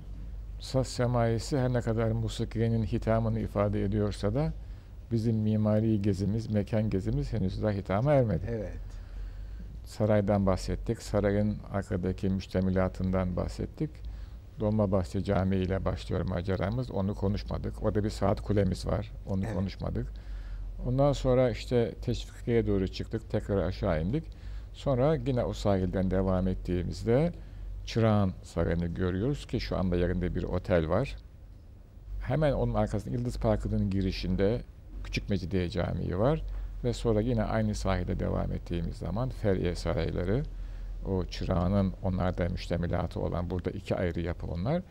saz 0.61 0.87
semayesi 0.87 1.59
her 1.59 1.73
ne 1.73 1.81
kadar 1.81 2.11
musikinin 2.11 2.85
hitamını 2.85 3.41
ifade 3.41 3.85
ediyorsa 3.85 4.35
da 4.35 4.53
bizim 5.13 5.37
mimari 5.37 6.03
gezimiz, 6.03 6.51
mekan 6.51 6.91
gezimiz 6.91 7.33
henüz 7.33 7.63
daha 7.63 7.71
hitama 7.71 8.13
ermedi. 8.13 8.47
Evet. 8.51 8.73
Saraydan 9.85 10.47
bahsettik. 10.47 11.03
Sarayın 11.03 11.57
arkadaki 11.73 12.29
müştemilatından 12.29 13.37
bahsettik. 13.37 13.91
Dolmabahçe 14.61 15.25
Camii 15.25 15.57
ile 15.57 15.85
başlıyor 15.85 16.21
maceramız. 16.29 16.91
Onu 16.91 17.15
konuşmadık. 17.15 17.83
Orada 17.83 18.05
bir 18.05 18.11
saat 18.11 18.41
kulemiz 18.41 18.87
var. 18.87 19.13
Onu 19.27 19.45
Evet. 19.45 19.55
konuşmadık. 19.55 20.07
Ondan 20.87 21.13
sonra 21.13 21.51
işte 21.51 21.95
Teşvikiye'ye 22.03 22.67
doğru 22.67 22.89
çıktık. 22.89 23.31
Tekrar 23.31 23.57
aşağı 23.57 24.03
indik. 24.03 24.25
Sonra 24.73 25.15
yine 25.15 25.45
o 25.45 25.53
sahilden 25.53 26.11
devam 26.11 26.49
ettiğimizde 26.49 27.33
Çırağan 27.87 28.33
Sarayı'nı 28.43 28.87
görüyoruz 28.87 29.47
ki 29.47 29.61
şu 29.61 29.79
anda 29.79 29.97
yerinde 29.97 30.35
bir 30.35 30.43
otel 30.43 30.89
var. 30.89 31.17
Hemen 32.23 32.53
onun 32.53 32.75
arkasında 32.75 33.15
Yıldız 33.15 33.39
Parkı'nın 33.39 33.91
girişinde 33.91 34.63
Küçük 35.05 35.31
Mecidiye 35.31 35.71
Camii 35.71 36.19
var. 36.19 36.43
Ve 36.85 36.93
sonra 36.93 37.21
yine 37.21 37.45
aynı 37.45 37.75
sahilde 37.75 38.21
devam 38.21 38.53
ettiğimiz 38.53 38.97
zaman 38.97 39.29
Feriye 39.29 39.75
Sarayları, 39.75 40.43
o 41.07 41.25
çırağının 41.25 41.93
onlarda 42.03 42.49
müştemilatı 42.49 43.21
olan 43.21 43.51
burada 43.51 43.71
iki 43.71 43.97
ayrı 43.97 44.21
yapı 44.21 44.47
onlar. 44.47 44.83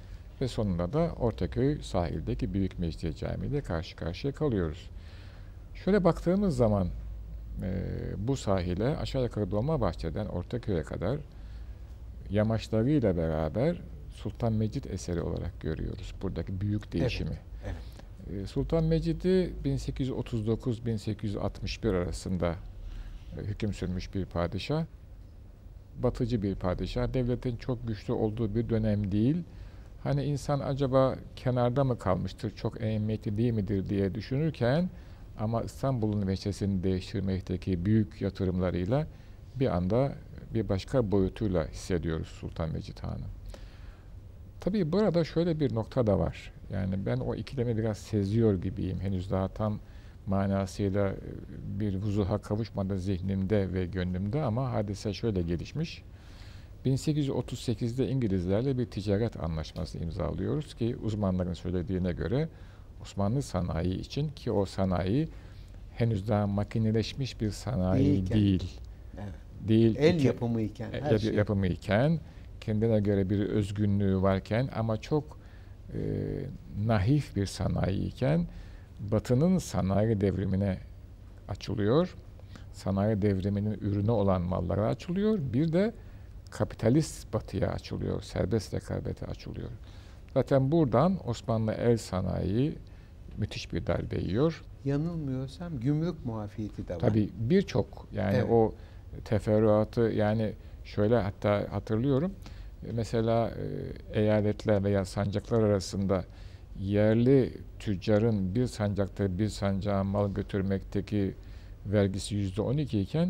Ve 0.41 0.47
sonunda 0.47 0.93
da 0.93 1.11
Ortaköy 1.19 1.81
sahildeki 1.81 2.53
Büyük 2.53 2.79
Mecidiye 2.79 3.13
Camii 3.13 3.47
ile 3.47 3.61
karşı 3.61 3.95
karşıya 3.95 4.33
kalıyoruz. 4.33 4.89
Şöyle 5.75 6.03
baktığımız 6.03 6.57
zaman 6.57 6.87
e, 7.61 7.71
bu 8.17 8.37
sahile 8.37 8.97
aşağı 8.97 9.23
yukarı 9.23 9.51
Dolmabahçe'den 9.51 10.25
Ortaköy'e 10.25 10.83
kadar 10.83 11.17
yamaçlarıyla 12.29 13.17
beraber 13.17 13.81
Sultan 14.13 14.53
Mecid 14.53 14.83
eseri 14.83 15.21
olarak 15.21 15.61
görüyoruz 15.61 16.13
buradaki 16.21 16.61
büyük 16.61 16.91
değişimi. 16.91 17.39
evet. 17.65 17.75
E, 18.43 18.47
Sultan 18.47 18.83
Mecid'i 18.83 19.53
1839-1861 19.65 21.89
arasında 21.89 22.55
e, 23.37 23.41
hüküm 23.41 23.73
sürmüş 23.73 24.15
bir 24.15 24.25
padişah. 24.25 24.85
Batıcı 26.03 26.41
bir 26.41 26.55
padişah. 26.55 27.13
Devletin 27.13 27.57
çok 27.57 27.87
güçlü 27.87 28.13
olduğu 28.13 28.55
bir 28.55 28.69
dönem 28.69 29.11
değil. 29.11 29.43
Hani 30.03 30.23
insan 30.23 30.59
acaba 30.59 31.15
kenarda 31.35 31.83
mı 31.83 31.99
kalmıştır, 31.99 32.55
çok 32.55 32.81
ehemmiyetli 32.81 33.37
değil 33.37 33.53
midir 33.53 33.89
diye 33.89 34.15
düşünürken 34.15 34.89
ama 35.39 35.63
İstanbul'un 35.63 36.27
veçesini 36.27 36.83
değiştirmekteki 36.83 37.85
büyük 37.85 38.21
yatırımlarıyla 38.21 39.07
bir 39.55 39.75
anda 39.75 40.15
bir 40.55 40.69
başka 40.69 41.11
boyutuyla 41.11 41.67
hissediyoruz 41.67 42.27
Sultan 42.27 42.69
Mecid 42.69 42.99
Han'ı. 42.99 43.25
Tabii 44.59 44.91
burada 44.91 45.23
şöyle 45.23 45.59
bir 45.59 45.75
nokta 45.75 46.07
da 46.07 46.19
var. 46.19 46.51
Yani 46.73 47.05
ben 47.05 47.17
o 47.17 47.35
ikilemi 47.35 47.77
biraz 47.77 47.97
seziyor 47.97 48.61
gibiyim. 48.61 48.99
Henüz 48.99 49.31
daha 49.31 49.47
tam 49.47 49.79
manasıyla 50.27 51.07
e, 51.09 51.15
bir 51.79 51.95
vuzuha 51.95 52.37
kavuşmadı 52.37 52.99
zihnimde 52.99 53.73
ve 53.73 53.85
gönlümde 53.85 54.41
ama 54.43 54.71
hadise 54.71 55.13
şöyle 55.13 55.41
gelişmiş. 55.41 56.03
1838'de 56.85 58.07
İngilizlerle 58.09 58.77
bir 58.77 58.85
ticaret 58.85 59.43
anlaşması 59.43 59.97
imzalıyoruz 59.97 60.73
ki 60.73 60.95
uzmanların 61.03 61.53
söylediğine 61.53 62.11
göre 62.11 62.49
Osmanlı 63.01 63.41
sanayi 63.41 63.99
için 63.99 64.29
ki 64.29 64.51
o 64.51 64.65
sanayi 64.65 65.29
henüz 65.95 66.27
daha 66.27 66.47
makineleşmiş 66.47 67.41
bir 67.41 67.51
sanayi 67.51 68.05
Değilken. 68.05 68.37
değil. 68.37 68.79
Evet. 69.17 69.44
Değil. 69.67 69.95
El 69.99 70.15
iki- 70.15 70.27
yapımı 70.27 70.61
iken 70.61 70.91
e, 70.93 71.01
her 71.01 71.11
yap- 71.11 71.19
şey. 71.21 71.33
yapımı 71.33 71.67
iken 71.67 72.19
kendine 72.61 72.99
göre 72.99 73.29
bir 73.29 73.39
özgünlüğü 73.39 74.21
varken 74.21 74.69
ama 74.75 74.97
çok 75.01 75.37
e, 75.93 75.99
nahif 76.85 77.35
bir 77.35 77.45
sanayi 77.45 78.07
iken 78.07 78.47
Batı'nın 78.99 79.57
sanayi 79.57 80.21
devrimine 80.21 80.77
açılıyor. 81.47 82.15
Sanayi 82.73 83.21
devriminin 83.21 83.73
ürünü 83.73 84.11
olan 84.11 84.41
mallara 84.41 84.87
açılıyor. 84.87 85.39
Bir 85.53 85.73
de 85.73 85.93
kapitalist 86.51 87.33
batıya 87.33 87.69
açılıyor. 87.71 88.21
Serbest 88.21 88.73
rekabete 88.73 89.25
açılıyor. 89.25 89.69
Zaten 90.33 90.71
buradan 90.71 91.29
Osmanlı 91.29 91.71
el 91.73 91.97
sanayi 91.97 92.75
müthiş 93.37 93.73
bir 93.73 93.87
darbe 93.87 94.19
yiyor. 94.21 94.63
Yanılmıyorsam 94.85 95.79
gümrük 95.79 96.25
muafiyeti 96.25 96.87
de 96.87 96.93
var. 96.93 96.99
Tabii 96.99 97.29
birçok 97.37 98.07
yani 98.13 98.35
Evet. 98.37 98.47
o 98.51 98.73
teferruatı 99.25 100.01
yani 100.01 100.53
şöyle 100.83 101.15
hatta 101.17 101.67
hatırlıyorum. 101.71 102.31
Mesela 102.93 103.49
e, 104.13 104.19
eyaletler 104.21 104.83
veya 104.83 105.05
sancaklar 105.05 105.63
arasında 105.63 106.25
yerli 106.79 107.53
tüccarın 107.79 108.55
bir 108.55 108.67
sancakta 108.67 109.37
bir 109.37 109.47
sancağa 109.49 110.03
mal 110.03 110.33
götürmekteki 110.33 111.33
vergisi 111.85 112.35
yüzde 112.35 112.61
on 112.61 112.77
iki 112.77 112.99
iken 113.01 113.29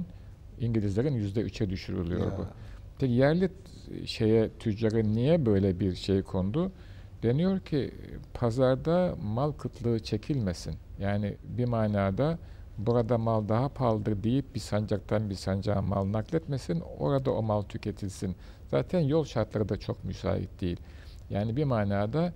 İngilizlerin 0.59 1.13
yüzde 1.13 1.41
üçe 1.41 1.69
düşürülüyor 1.69 2.21
Ya. 2.31 2.37
bu. 2.37 2.45
Peki 2.99 3.13
yerli 3.13 3.49
şeye 4.05 4.49
tüccara 4.59 4.99
niye 4.99 5.45
böyle 5.45 5.79
bir 5.79 5.95
şey 5.95 6.21
kondu? 6.21 6.71
Deniyor 7.23 7.59
ki 7.59 7.91
pazarda 8.33 9.15
mal 9.23 9.51
kıtlığı 9.51 9.99
çekilmesin. 9.99 10.75
Yani 10.99 11.35
bir 11.43 11.65
manada 11.65 12.37
burada 12.77 13.17
mal 13.17 13.49
daha 13.49 13.69
pahalıdır 13.69 14.23
deyip 14.23 14.55
bir 14.55 14.59
sancaktan 14.59 15.29
bir 15.29 15.35
sancağa 15.35 15.81
mal 15.81 16.11
nakletmesin. 16.11 16.83
Orada 16.99 17.31
o 17.31 17.41
mal 17.41 17.61
tüketilsin. 17.61 18.35
Zaten 18.71 18.99
yol 18.99 19.25
şartları 19.25 19.69
da 19.69 19.77
çok 19.77 20.03
müsait 20.03 20.61
değil. 20.61 20.77
Yani 21.29 21.55
bir 21.55 21.63
manada 21.63 22.33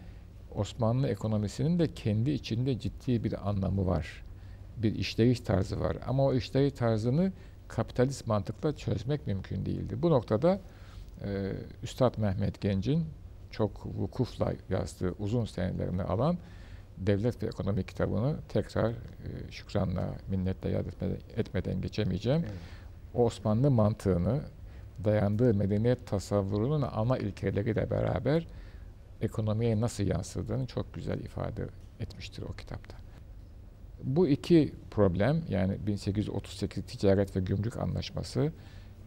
Osmanlı 0.56 1.08
ekonomisinin 1.08 1.80
de 1.80 1.94
kendi 1.94 2.32
içinde 2.32 2.80
ciddi 2.80 3.24
bir 3.24 3.50
anlamı 3.50 3.86
var. 3.88 4.26
Bir 4.78 4.96
işleyiş 4.96 5.40
tarzı 5.40 5.80
var. 5.80 5.98
Ama 6.08 6.26
o 6.26 6.34
işleyiş 6.34 6.74
tarzını 6.74 7.32
kapitalist 7.68 8.28
mantıkla 8.28 8.76
çözmek 8.76 9.28
mümkün 9.28 9.66
değildi. 9.66 10.02
Bu 10.02 10.10
noktada 10.10 10.60
e, 11.24 11.52
Üstad 11.84 12.18
Mehmet 12.18 12.62
Genc'in 12.62 13.06
çok 13.52 13.86
vukufla 13.86 14.54
yazdığı 14.70 15.12
uzun 15.20 15.46
senelerini 15.46 16.04
alan 16.04 16.38
Devlet 17.00 17.44
ve 17.44 17.48
Ekonomi 17.48 17.84
kitabını 17.84 18.36
tekrar 18.50 18.90
e, 18.90 18.96
şükranla, 19.52 20.16
minnetle 20.30 20.70
yad 20.70 20.86
etmeden, 20.86 21.18
etmeden 21.38 21.82
geçemeyeceğim. 21.82 22.42
Evet. 22.42 22.54
Osmanlı 23.14 23.72
mantığını, 23.72 24.42
dayandığı 25.04 25.54
medeniyet 25.54 26.08
tasavvurunun 26.08 26.82
ana 26.82 27.18
ilkeleriyle 27.18 27.90
beraber 27.90 28.48
ekonomiye 29.22 29.82
nasıl 29.82 30.04
yansıdığını 30.04 30.68
çok 30.68 30.94
güzel 30.94 31.20
ifade 31.20 31.68
etmiştir 32.00 32.44
o 32.44 32.54
kitapta. 32.54 32.98
Bu 34.04 34.28
iki 34.28 34.74
problem 34.92 35.44
yani 35.50 35.88
1838 35.88 36.86
Ticaret 36.86 37.36
ve 37.36 37.40
Gümrük 37.40 37.78
Anlaşması, 37.78 38.52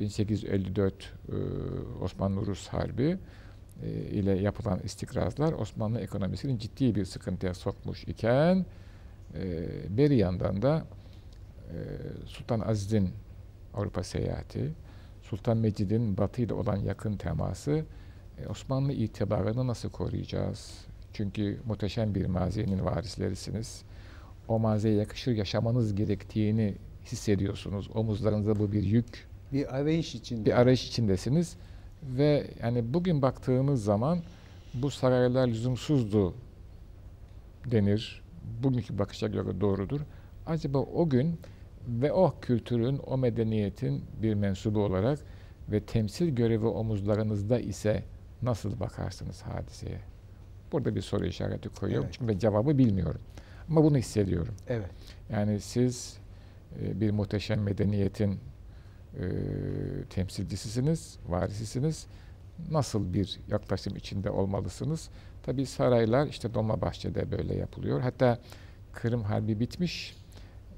1854 0.00 0.94
e, 1.28 1.34
Osmanlı-Rus 2.04 2.68
Harbi 2.68 3.18
ile 3.88 4.38
yapılan 4.38 4.80
istikrazlar 4.84 5.52
Osmanlı 5.52 6.00
ekonomisini 6.00 6.58
ciddi 6.58 6.94
bir 6.94 7.04
sıkıntıya 7.04 7.54
sokmuş 7.54 8.04
iken 8.04 8.66
e, 9.34 9.68
bir 9.96 10.10
yandan 10.10 10.62
da 10.62 10.84
e, 11.68 11.76
Sultan 12.26 12.60
Aziz'in 12.60 13.10
Avrupa 13.74 14.02
seyahati, 14.02 14.72
Sultan 15.22 15.56
Mecid'in 15.56 16.16
Batı 16.18 16.42
ile 16.42 16.54
olan 16.54 16.76
yakın 16.76 17.16
teması 17.16 17.84
e, 18.38 18.46
Osmanlı 18.48 18.92
itibarını 18.92 19.66
nasıl 19.66 19.90
koruyacağız? 19.90 20.74
Çünkü 21.12 21.60
muhteşem 21.66 22.14
bir 22.14 22.26
mazinin 22.26 22.84
varislerisiniz. 22.84 23.82
O 24.48 24.58
maziye 24.58 24.94
yakışır 24.94 25.32
yaşamanız 25.32 25.94
gerektiğini 25.94 26.74
hissediyorsunuz. 27.06 27.90
Omuzlarınızda 27.94 28.58
bu 28.58 28.72
bir 28.72 28.82
yük, 28.82 29.28
Bir 29.52 29.76
arayış 29.76 30.14
içinde. 30.14 30.44
bir 30.44 30.60
arayış 30.60 30.88
içindesiniz. 30.88 31.56
Ve 32.02 32.46
yani 32.62 32.94
bugün 32.94 33.22
baktığımız 33.22 33.84
zaman 33.84 34.18
bu 34.74 34.90
saraylar 34.90 35.48
lüzumsuzdu 35.48 36.34
denir. 37.66 38.22
Bugünkü 38.62 38.98
bakışa 38.98 39.28
göre 39.28 39.60
doğrudur. 39.60 40.00
Acaba 40.46 40.78
o 40.78 41.08
gün 41.08 41.38
ve 41.88 42.12
o 42.12 42.34
kültürün, 42.40 43.00
o 43.06 43.18
medeniyetin 43.18 44.04
bir 44.22 44.34
mensubu 44.34 44.80
olarak 44.80 45.18
ve 45.68 45.80
temsil 45.80 46.28
görevi 46.28 46.66
omuzlarınızda 46.66 47.58
ise 47.58 48.04
nasıl 48.42 48.80
bakarsınız 48.80 49.42
hadiseye? 49.42 50.00
Burada 50.72 50.94
bir 50.94 51.00
soru 51.00 51.26
işareti 51.26 51.68
koyuyorum. 51.68 52.04
Evet. 52.04 52.14
Çünkü 52.18 52.32
ben 52.32 52.38
cevabı 52.38 52.78
bilmiyorum. 52.78 53.20
Ama 53.68 53.84
bunu 53.84 53.96
hissediyorum. 53.96 54.54
Evet. 54.68 54.90
Yani 55.30 55.60
siz 55.60 56.18
e, 56.82 57.00
bir 57.00 57.10
muhteşem 57.10 57.62
medeniyetin 57.62 58.38
e, 59.20 59.24
temsilcisisiniz, 60.10 61.18
varisisiniz. 61.28 62.06
Nasıl 62.70 63.14
bir 63.14 63.40
yaklaşım 63.48 63.96
içinde 63.96 64.30
olmalısınız? 64.30 65.08
Tabii 65.42 65.66
saraylar 65.66 66.26
işte 66.26 66.54
Dolmabahçe'de 66.54 67.30
böyle 67.30 67.54
yapılıyor. 67.54 68.00
Hatta 68.00 68.38
Kırım 68.92 69.22
Harbi 69.22 69.60
bitmiş. 69.60 70.16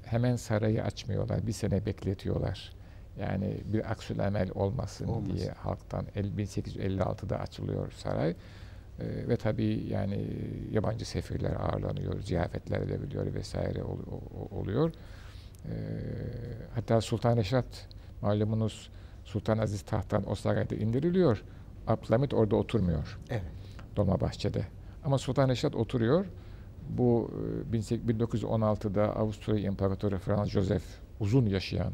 Hemen 0.05 0.35
sarayı 0.35 0.83
açmıyorlar. 0.83 1.47
Bir 1.47 1.51
sene 1.51 1.85
bekletiyorlar. 1.85 2.73
Yani 3.19 3.57
bir 3.65 3.91
aksül 3.91 4.19
emel 4.19 4.49
olmasın, 4.55 5.07
Olmasın. 5.07 5.37
diye 5.37 5.49
halktan 5.51 6.05
el- 6.15 6.37
1856'da 6.37 7.39
açılıyor 7.39 7.91
saray. 7.91 8.29
Ee, 8.99 9.27
ve 9.29 9.37
tabii 9.37 9.85
yani 9.89 10.27
yabancı 10.71 11.05
sefirler 11.05 11.53
ağırlanıyor, 11.53 12.21
ziyafetler 12.21 12.87
veriliyor 12.89 13.33
vesaire 13.33 13.83
ol- 13.83 13.99
oluyor. 14.51 14.91
Ee, 15.65 15.71
hatta 16.75 17.01
Sultan 17.01 17.37
Reşat 17.37 17.65
malumunuz 18.25 18.89
Sultan 19.25 19.57
Aziz 19.57 19.81
tahttan 19.81 20.29
o 20.31 20.35
sarayda 20.35 20.75
indiriliyor. 20.75 21.43
Abdülhamit 21.87 22.33
orada 22.33 22.55
oturmuyor. 22.55 23.19
Evet. 23.29 23.43
Dolmabahçe'de. 23.95 24.65
Ama 25.05 25.17
Sultan 25.17 25.49
Reşat 25.49 25.75
oturuyor. 25.75 26.25
Bu 26.89 27.31
e, 27.71 27.77
1916'da 27.77 29.15
Avusturya 29.15 29.61
İmparatoru 29.61 30.17
Franz 30.17 30.49
Josef 30.49 30.83
uzun 31.19 31.45
yaşayan 31.45 31.91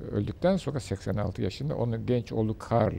e, 0.00 0.04
öldükten 0.04 0.56
sonra 0.56 0.80
86 0.80 1.42
yaşında 1.42 1.76
onun 1.76 2.06
genç 2.06 2.32
oğlu 2.32 2.58
Karl 2.58 2.94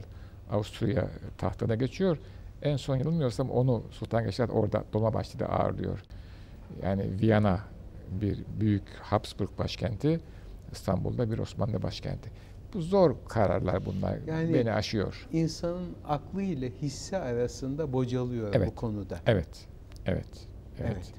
Avusturya 0.52 1.08
tahtına 1.38 1.76
geçiyor. 1.76 2.18
En 2.62 2.78
son 2.78 2.96
yanılmıyorsam 2.96 3.50
onu 3.50 3.84
Sultan 3.92 4.24
Reşat 4.24 4.50
orada 4.50 4.84
Dolmabahçe'de 4.94 5.46
ağırlıyor. 5.46 6.04
Yani 6.84 7.22
Viyana 7.22 7.60
bir 8.12 8.44
büyük 8.60 8.84
Habsburg 9.02 9.50
başkenti, 9.58 10.20
İstanbul'da 10.72 11.32
bir 11.32 11.40
Osmanlı 11.40 11.84
başkenti. 11.84 12.32
Bu 12.74 12.82
zor 12.82 13.16
kararlar 13.30 13.86
bunlar. 13.86 14.18
Yani- 14.28 14.54
Beni 14.54 14.72
aşıyor. 14.72 15.28
İnsanın 15.32 15.88
aklı 16.08 16.42
ile 16.42 16.72
hissi 16.72 17.18
arasında 17.18 17.94
bocalıyor 17.94 18.54
bu 18.54 18.58
Evet. 18.58 18.76
konuda. 18.76 19.20
Evet, 19.26 19.68
evet, 20.06 20.48
evet. 20.80 20.92
Evet. 20.96 21.14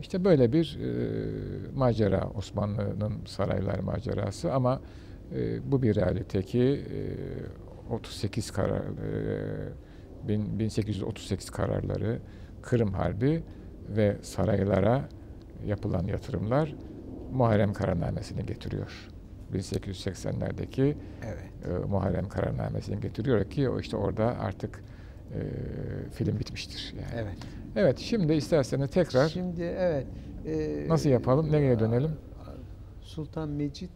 İşte 0.00 0.24
böyle 0.24 0.52
bir 0.52 0.78
e, 0.82 1.76
macera 1.76 2.30
Osmanlı'nın 2.36 3.24
saraylar 3.26 3.78
macerası 3.78 4.52
ama 4.52 4.80
e, 5.34 5.72
bu 5.72 5.82
bir 5.82 5.96
realite 5.96 6.42
ki 6.42 6.84
e, 7.90 7.94
38 7.94 8.50
karar 8.50 8.80
e, 8.82 10.28
bin- 10.28 10.58
1838 10.58 11.50
kararları 11.50 12.18
Kırım 12.62 12.92
Harbi 12.92 13.44
ve 13.88 14.16
saraylara 14.22 15.08
yapılan 15.66 16.04
yatırımlar 16.06 16.74
Muharrem 17.32 17.72
kararnamesini 17.72 18.46
getiriyor. 18.46 19.08
1880'lerdeki 19.52 20.94
Evet. 21.24 21.82
e, 21.82 21.86
Muharrem 21.86 22.28
kararnamesini 22.28 23.00
getiriyor 23.00 23.44
ki 23.44 23.68
o 23.68 23.80
işte 23.80 23.96
orada 23.96 24.24
artık 24.38 24.84
e, 25.34 25.40
film 26.10 26.38
bitmiştir. 26.38 26.94
Yani. 27.00 27.22
Evet. 27.24 27.36
Evet, 27.76 27.98
şimdi 27.98 28.32
isterseniz 28.32 28.90
tekrar 28.90 29.28
Şimdi 29.28 29.62
evet. 29.62 30.06
e, 30.46 30.84
Nasıl 30.88 31.10
yapalım? 31.10 31.52
Nereye 31.52 31.78
dönelim? 31.78 32.10
Sultan 33.00 33.48
Mecid 33.48 33.90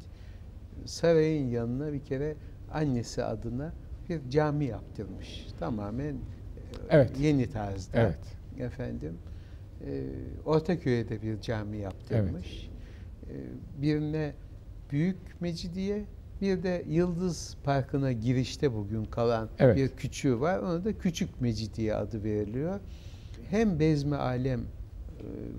sarayın 0.85 1.49
yanına 1.51 1.93
bir 1.93 2.01
kere 2.01 2.35
annesi 2.73 3.25
adına 3.25 3.73
bir 4.09 4.31
cami 4.31 4.65
yaptırmış. 4.65 5.47
Tamamen 5.59 6.15
e, 6.15 6.19
Evet. 6.91 7.11
yeni 7.21 7.51
tarzda. 7.51 7.99
evet, 8.01 8.19
Efendim. 8.59 9.19
E, 9.87 10.03
Ortaköy'e 10.45 11.09
de 11.09 11.23
bir 11.23 11.41
cami 11.41 11.77
yaptırmış. 11.79 12.71
E, 13.31 13.35
birine 13.83 14.33
Büyük 14.91 15.41
Mecidiye 15.41 16.05
bir 16.41 16.63
de 16.63 16.85
Yıldız 16.89 17.57
Parkı'na 17.65 18.13
girişte 18.13 18.75
bugün 18.75 19.05
kalan 19.05 19.49
Evet. 19.59 19.77
bir 19.77 19.89
küçüğü 19.89 20.41
var. 20.41 20.59
Ona 20.59 20.85
da 20.85 20.99
Küçük 20.99 21.41
Mecidiye 21.41 21.95
adı 21.95 22.25
veriliyor. 22.25 22.81
Hem 23.51 23.81
Bezmi 23.81 24.17
Alem 24.17 24.61
e, 24.61 24.65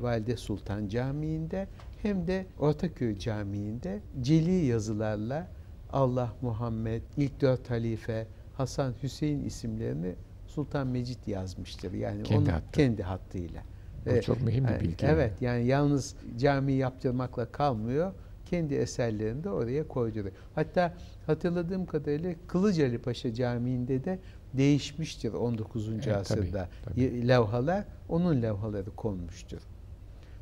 Valide 0.01 0.37
Sultan 0.37 0.87
Camii'nde 0.87 1.67
hem 2.01 2.27
de 2.27 2.45
Ortaköy 2.59 3.17
Camii'nde 3.19 3.99
celi 4.21 4.65
yazılarla 4.65 5.47
Allah, 5.91 6.33
Muhammed, 6.41 7.01
ilk 7.17 7.41
dört 7.41 7.69
halife, 7.69 8.27
Hasan, 8.53 8.93
Hüseyin 9.03 9.45
isimlerini 9.45 10.15
Sultan 10.47 10.87
Mecid 10.87 11.27
yazmıştır. 11.27 11.93
Yani 11.93 12.23
Kendi 12.23 12.39
onun 12.41 12.49
hattı. 12.53 12.71
kendi 12.71 13.03
hattıyla. 13.03 13.61
bu 14.05 14.09
Ee, 14.09 14.21
çok 14.21 14.41
mühim 14.41 14.67
bir 14.67 14.79
bilgi. 14.79 15.05
Evet 15.05 15.41
yani 15.41 15.65
yalnız 15.65 16.15
cami 16.37 16.73
yaptırmakla 16.73 17.51
kalmıyor. 17.51 18.11
Kendi 18.49 18.75
eserlerini 18.75 19.43
de 19.43 19.49
oraya 19.49 19.87
koyduruyor. 19.87 20.35
Hatta 20.55 20.93
hatırladığım 21.25 21.85
kadarıyla 21.85 22.33
Kılıcali 22.47 22.97
Paşa 22.97 23.33
Camii'nde 23.33 24.03
de 24.03 24.19
değişmiştir 24.53 25.33
19. 25.33 25.89
Evet, 25.89 26.03
tabii, 26.03 26.15
asırda 26.15 26.69
tabii. 26.85 27.01
y- 27.01 27.27
levhalar. 27.27 27.83
Onun 28.09 28.41
levhaları 28.41 28.95
konmuştur. 28.95 29.59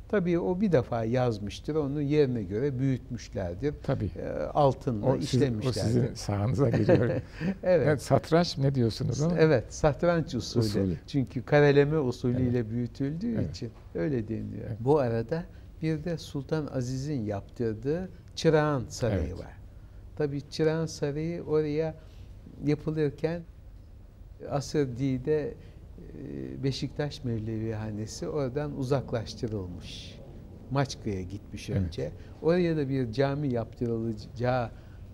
Tabii 0.08 0.38
o 0.38 0.60
bir 0.60 0.72
defa 0.72 1.04
yazmıştır. 1.04 1.74
Onu 1.74 2.02
yerine 2.02 2.42
göre 2.42 2.78
büyütmüşlerdir. 2.78 3.74
Tabii. 3.82 4.10
Ee, 4.18 4.28
Altınla 4.54 5.06
O, 5.06 5.12
siz- 5.20 5.20
o 5.20 5.24
işlemişlerdir. 5.24 5.80
sizin 5.80 6.14
sahanıza 6.14 6.70
giriyor. 6.70 7.06
evet. 7.10 7.22
evet. 7.62 8.02
satranç 8.02 8.58
ne 8.58 8.74
diyorsunuz 8.74 9.22
ona? 9.22 9.38
Evet, 9.38 9.64
satranç 9.74 10.34
usulü. 10.34 10.64
Usulü. 10.64 10.96
Çünkü 11.06 11.42
kareleme 11.42 11.98
usulüyle 11.98 12.70
büyütüldüğü 12.70 13.34
Evet. 13.34 13.50
için 13.50 13.70
öyle 13.94 14.28
deniliyor. 14.28 14.66
Evet. 14.68 14.76
Bu 14.80 14.98
arada 14.98 15.44
bir 15.82 16.04
de 16.04 16.18
Sultan 16.18 16.66
Aziz'in 16.66 17.22
yaptırdığı 17.24 18.10
Çırağan 18.34 18.84
Sarayı 18.88 19.20
Evet. 19.28 19.38
var. 19.38 19.52
Tabii 20.16 20.50
Çırağan 20.50 20.86
Sarayı 20.86 21.42
oraya 21.42 21.94
yapılırken 22.64 23.42
Asır 24.50 24.96
Di'de 24.98 25.54
e, 25.98 26.62
Beşiktaş 26.64 27.24
Mevlevihanesi 27.24 28.28
oradan 28.28 28.78
uzaklaştırılmış. 28.78 30.18
Maçka'ya 30.70 31.22
gitmiş 31.22 31.70
Evet. 31.70 31.80
önce. 31.80 32.12
Oraya 32.42 32.76
da 32.76 32.88
bir 32.88 33.12
cami 33.12 33.48
yaptırılacağı 33.52 34.70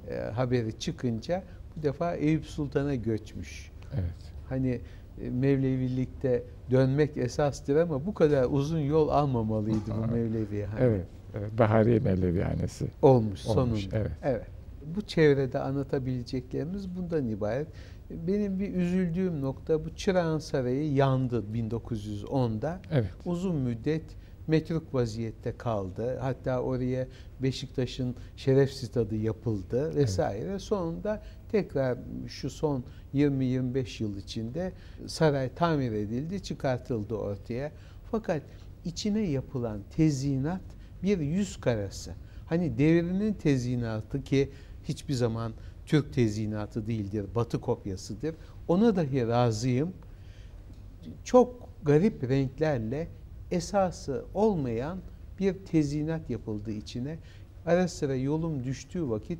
e, 0.09 0.15
haberi 0.17 0.79
çıkınca 0.79 1.45
bu 1.77 1.83
defa 1.83 2.15
Eyüp 2.15 2.45
Sultan'a 2.47 2.95
göçmüş. 2.95 3.73
Evet. 3.95 4.33
Hani 4.49 4.81
Mevlevilikte 5.17 6.45
dönmek 6.71 7.17
esastır 7.17 7.77
ama 7.77 8.07
bu 8.07 8.15
kadar 8.15 8.47
uzun 8.51 8.79
yol 8.79 9.09
almamalıydı 9.09 9.91
bu 10.03 10.07
Mevlevi 10.15 10.65
hani. 10.65 10.81
Evet. 10.81 11.07
evet. 11.39 11.59
Bahari 11.59 12.01
Mevlevihanesi. 12.01 12.87
Olmuş, 13.03 13.47
Olmuş, 13.47 13.81
sonunda. 13.85 14.09
evet. 14.23 14.47
Bu 14.97 15.03
çevrede 15.03 15.59
anlatabileceklerimiz 15.59 16.97
bundan 16.97 17.27
ibaret. 17.29 17.69
Benim 18.11 18.61
bir 18.61 18.75
üzüldüğüm 18.75 19.41
nokta 19.41 19.85
bu 19.85 19.95
Çırağan 19.97 20.39
Sarayı 20.39 20.93
yandı 20.93 21.45
1910'da. 21.55 22.81
Evet. 22.91 23.11
Uzun 23.25 23.57
müddet 23.57 24.05
metruk 24.47 24.95
vaziyette 24.95 25.57
kaldı. 25.57 26.19
Hatta 26.21 26.61
oraya 26.61 27.07
Beşiktaş'ın 27.43 28.17
şeref 28.37 28.71
stadı 28.73 29.17
yapıldı 29.17 29.95
vesaire. 29.97 30.59
Sonunda 30.59 31.23
tekrar 31.53 31.99
şu 32.27 32.51
son 32.51 32.85
20-25 33.15 34.03
yıl 34.03 34.17
içinde 34.17 34.73
saray 35.07 35.55
tamir 35.55 35.93
edildi, 35.93 36.43
çıkartıldı 36.43 37.15
ortaya. 37.15 37.73
Fakat 38.11 38.43
içine 38.85 39.21
yapılan 39.21 39.81
tezyinat 39.97 40.61
bir 41.03 41.19
yüz 41.19 41.61
karası. 41.61 42.15
Hani 42.47 42.79
devrinin 42.79 43.35
tezyinatı 43.35 44.25
ki 44.25 44.51
hiçbir 44.85 45.15
zaman 45.15 45.53
Türk 45.87 46.13
tezyinatı 46.13 46.87
değildir, 46.87 47.27
Batı 47.35 47.61
kopyasıdır. 47.61 48.35
Ona 48.69 48.97
dahi 48.97 49.29
razıyım. 49.29 49.93
Çok 51.25 51.69
garip 51.83 52.29
renklerle 52.29 53.09
esası 53.51 54.25
olmayan 54.35 54.99
bir 55.39 55.55
tezyinat 55.55 56.31
yapıldı 56.31 56.71
içine. 56.71 57.19
Ara 57.67 57.89
sıra 57.89 58.15
yolum 58.15 58.65
düştüğü 58.65 59.09
vakit 59.09 59.39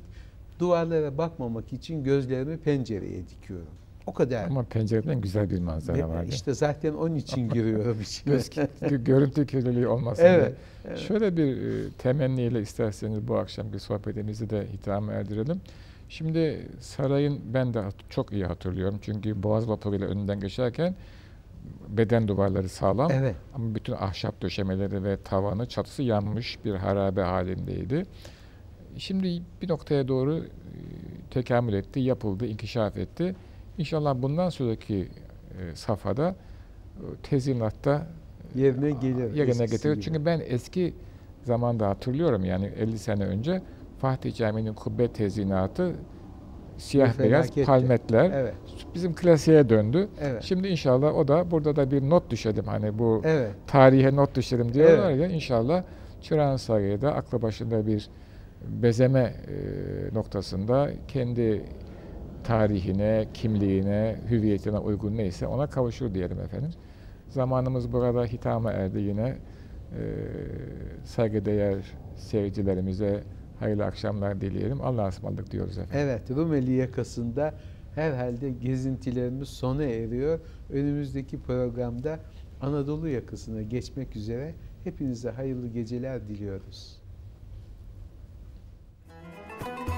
duvarlara 0.63 1.17
bakmamak 1.17 1.73
için 1.73 2.03
gözlerimi 2.03 2.57
pencereye 2.57 3.27
dikiyorum. 3.29 3.67
O 4.07 4.13
kadar. 4.13 4.45
Ama 4.47 4.63
pencereden 4.63 5.21
güzel 5.21 5.49
bir 5.49 5.59
manzara 5.59 6.09
var. 6.09 6.23
işte 6.23 6.53
zaten 6.53 6.93
onun 6.93 7.15
için 7.15 7.49
giriyorum 7.53 8.01
içine. 8.01 8.33
Göz, 8.33 8.49
görüntü 9.03 9.47
kirliliği 9.47 9.87
olmasın 9.87 10.23
Evet, 10.25 10.45
diye. 10.45 10.55
evet. 10.87 10.99
Şöyle 10.99 11.37
bir 11.37 11.57
e, 11.57 11.89
temenniyle 11.97 12.61
isterseniz 12.61 13.27
bu 13.27 13.35
akşamki 13.37 13.79
sohbetimizi 13.79 14.49
de 14.49 14.67
hitama 14.73 15.13
erdirelim. 15.13 15.61
Şimdi 16.09 16.67
sarayın 16.79 17.41
ben 17.53 17.73
de 17.73 17.83
çok 18.09 18.31
iyi 18.33 18.45
hatırlıyorum. 18.45 18.99
Çünkü 19.01 19.43
Boğaz 19.43 19.69
vapuruyla 19.69 20.07
önünden 20.07 20.39
geçerken 20.39 20.95
beden 21.89 22.27
duvarları 22.27 22.69
sağlam 22.69 23.11
Evet. 23.11 23.35
ama 23.55 23.75
bütün 23.75 23.93
ahşap 23.93 24.41
döşemeleri 24.41 25.03
ve 25.03 25.17
tavanı 25.23 25.65
çatısı 25.67 26.03
yanmış 26.03 26.65
bir 26.65 26.75
harabe 26.75 27.21
halindeydi. 27.21 28.05
Şimdi 28.97 29.41
bir 29.61 29.69
noktaya 29.69 30.07
doğru 30.07 30.37
e, 30.37 30.43
tekamül 31.31 31.73
etti, 31.73 31.99
yapıldı, 31.99 32.45
inkişaf 32.45 32.97
etti. 32.97 33.35
İnşallah 33.77 34.15
bundan 34.21 34.49
sonraki 34.49 34.95
e, 35.59 35.75
safhada 35.75 36.29
e, 36.29 37.03
tezyinatta 37.23 38.07
Yerine 38.55 38.91
gelir. 38.91 39.33
yerine 39.33 39.65
getirir. 39.65 39.93
gibi. 39.93 40.03
Çünkü 40.03 40.25
ben 40.25 40.41
eski 40.47 40.93
zamanda 41.43 41.89
hatırlıyorum 41.89 42.45
yani 42.45 42.65
50 42.65 42.99
sene 42.99 43.23
önce 43.25 43.61
Fatih 43.99 44.35
Camii'nin 44.35 44.73
kubbe 44.73 45.07
tezyinatı 45.07 45.91
siyah 46.77 47.19
beyaz 47.19 47.51
palmetler 47.65 48.31
Evet. 48.33 48.53
bizim 48.95 49.13
klasiğe 49.15 49.69
döndü. 49.69 50.07
Evet. 50.21 50.43
Şimdi 50.43 50.67
inşallah 50.67 51.15
o 51.15 51.27
da 51.27 51.51
burada 51.51 51.75
da 51.75 51.91
bir 51.91 52.01
not 52.09 52.29
düşelim 52.29 52.65
hani 52.65 52.99
bu 52.99 53.21
Evet. 53.25 53.51
tarihe 53.67 54.15
not 54.15 54.35
düşelim 54.35 54.73
diyorlar 54.73 55.11
Evet. 55.11 55.21
ya 55.21 55.35
inşallah 55.35 55.83
Çırağan 56.21 56.57
Sarayı'da 56.57 57.15
aklı 57.15 57.41
başında 57.41 57.87
bir 57.87 58.09
bezeme 58.67 59.19
e, 59.19 60.15
noktasında 60.15 60.91
kendi 61.07 61.65
tarihine, 62.43 63.27
kimliğine, 63.33 64.15
hüviyetine 64.29 64.77
uygun 64.77 65.17
neyse 65.17 65.47
ona 65.47 65.67
kavuşur 65.67 66.13
diyelim 66.13 66.39
efendim. 66.39 66.71
Zamanımız 67.29 67.91
burada 67.91 68.25
hitama 68.25 68.71
erdi 68.71 68.99
yine. 68.99 69.27
E, 69.27 69.37
saygıdeğer 71.03 71.75
seyircilerimize 72.15 73.23
hayırlı 73.59 73.85
akşamlar 73.85 74.41
dileyelim. 74.41 74.81
Allah'a 74.81 75.07
ısmarladık 75.07 75.51
diyoruz 75.51 75.77
efendim. 75.77 75.95
Evet, 75.99 76.31
Rumeli 76.31 76.71
yakasında 76.71 77.53
herhalde 77.95 78.49
gezintilerimiz 78.49 79.49
sona 79.49 79.83
eriyor. 79.83 80.39
Önümüzdeki 80.69 81.41
programda 81.41 82.19
Anadolu 82.61 83.09
yakasına 83.09 83.61
geçmek 83.61 84.15
üzere 84.15 84.53
hepinize 84.83 85.29
hayırlı 85.29 85.67
geceler 85.67 86.27
diliyoruz. 86.27 87.02
Thank 89.63 89.87
you. 89.87 89.92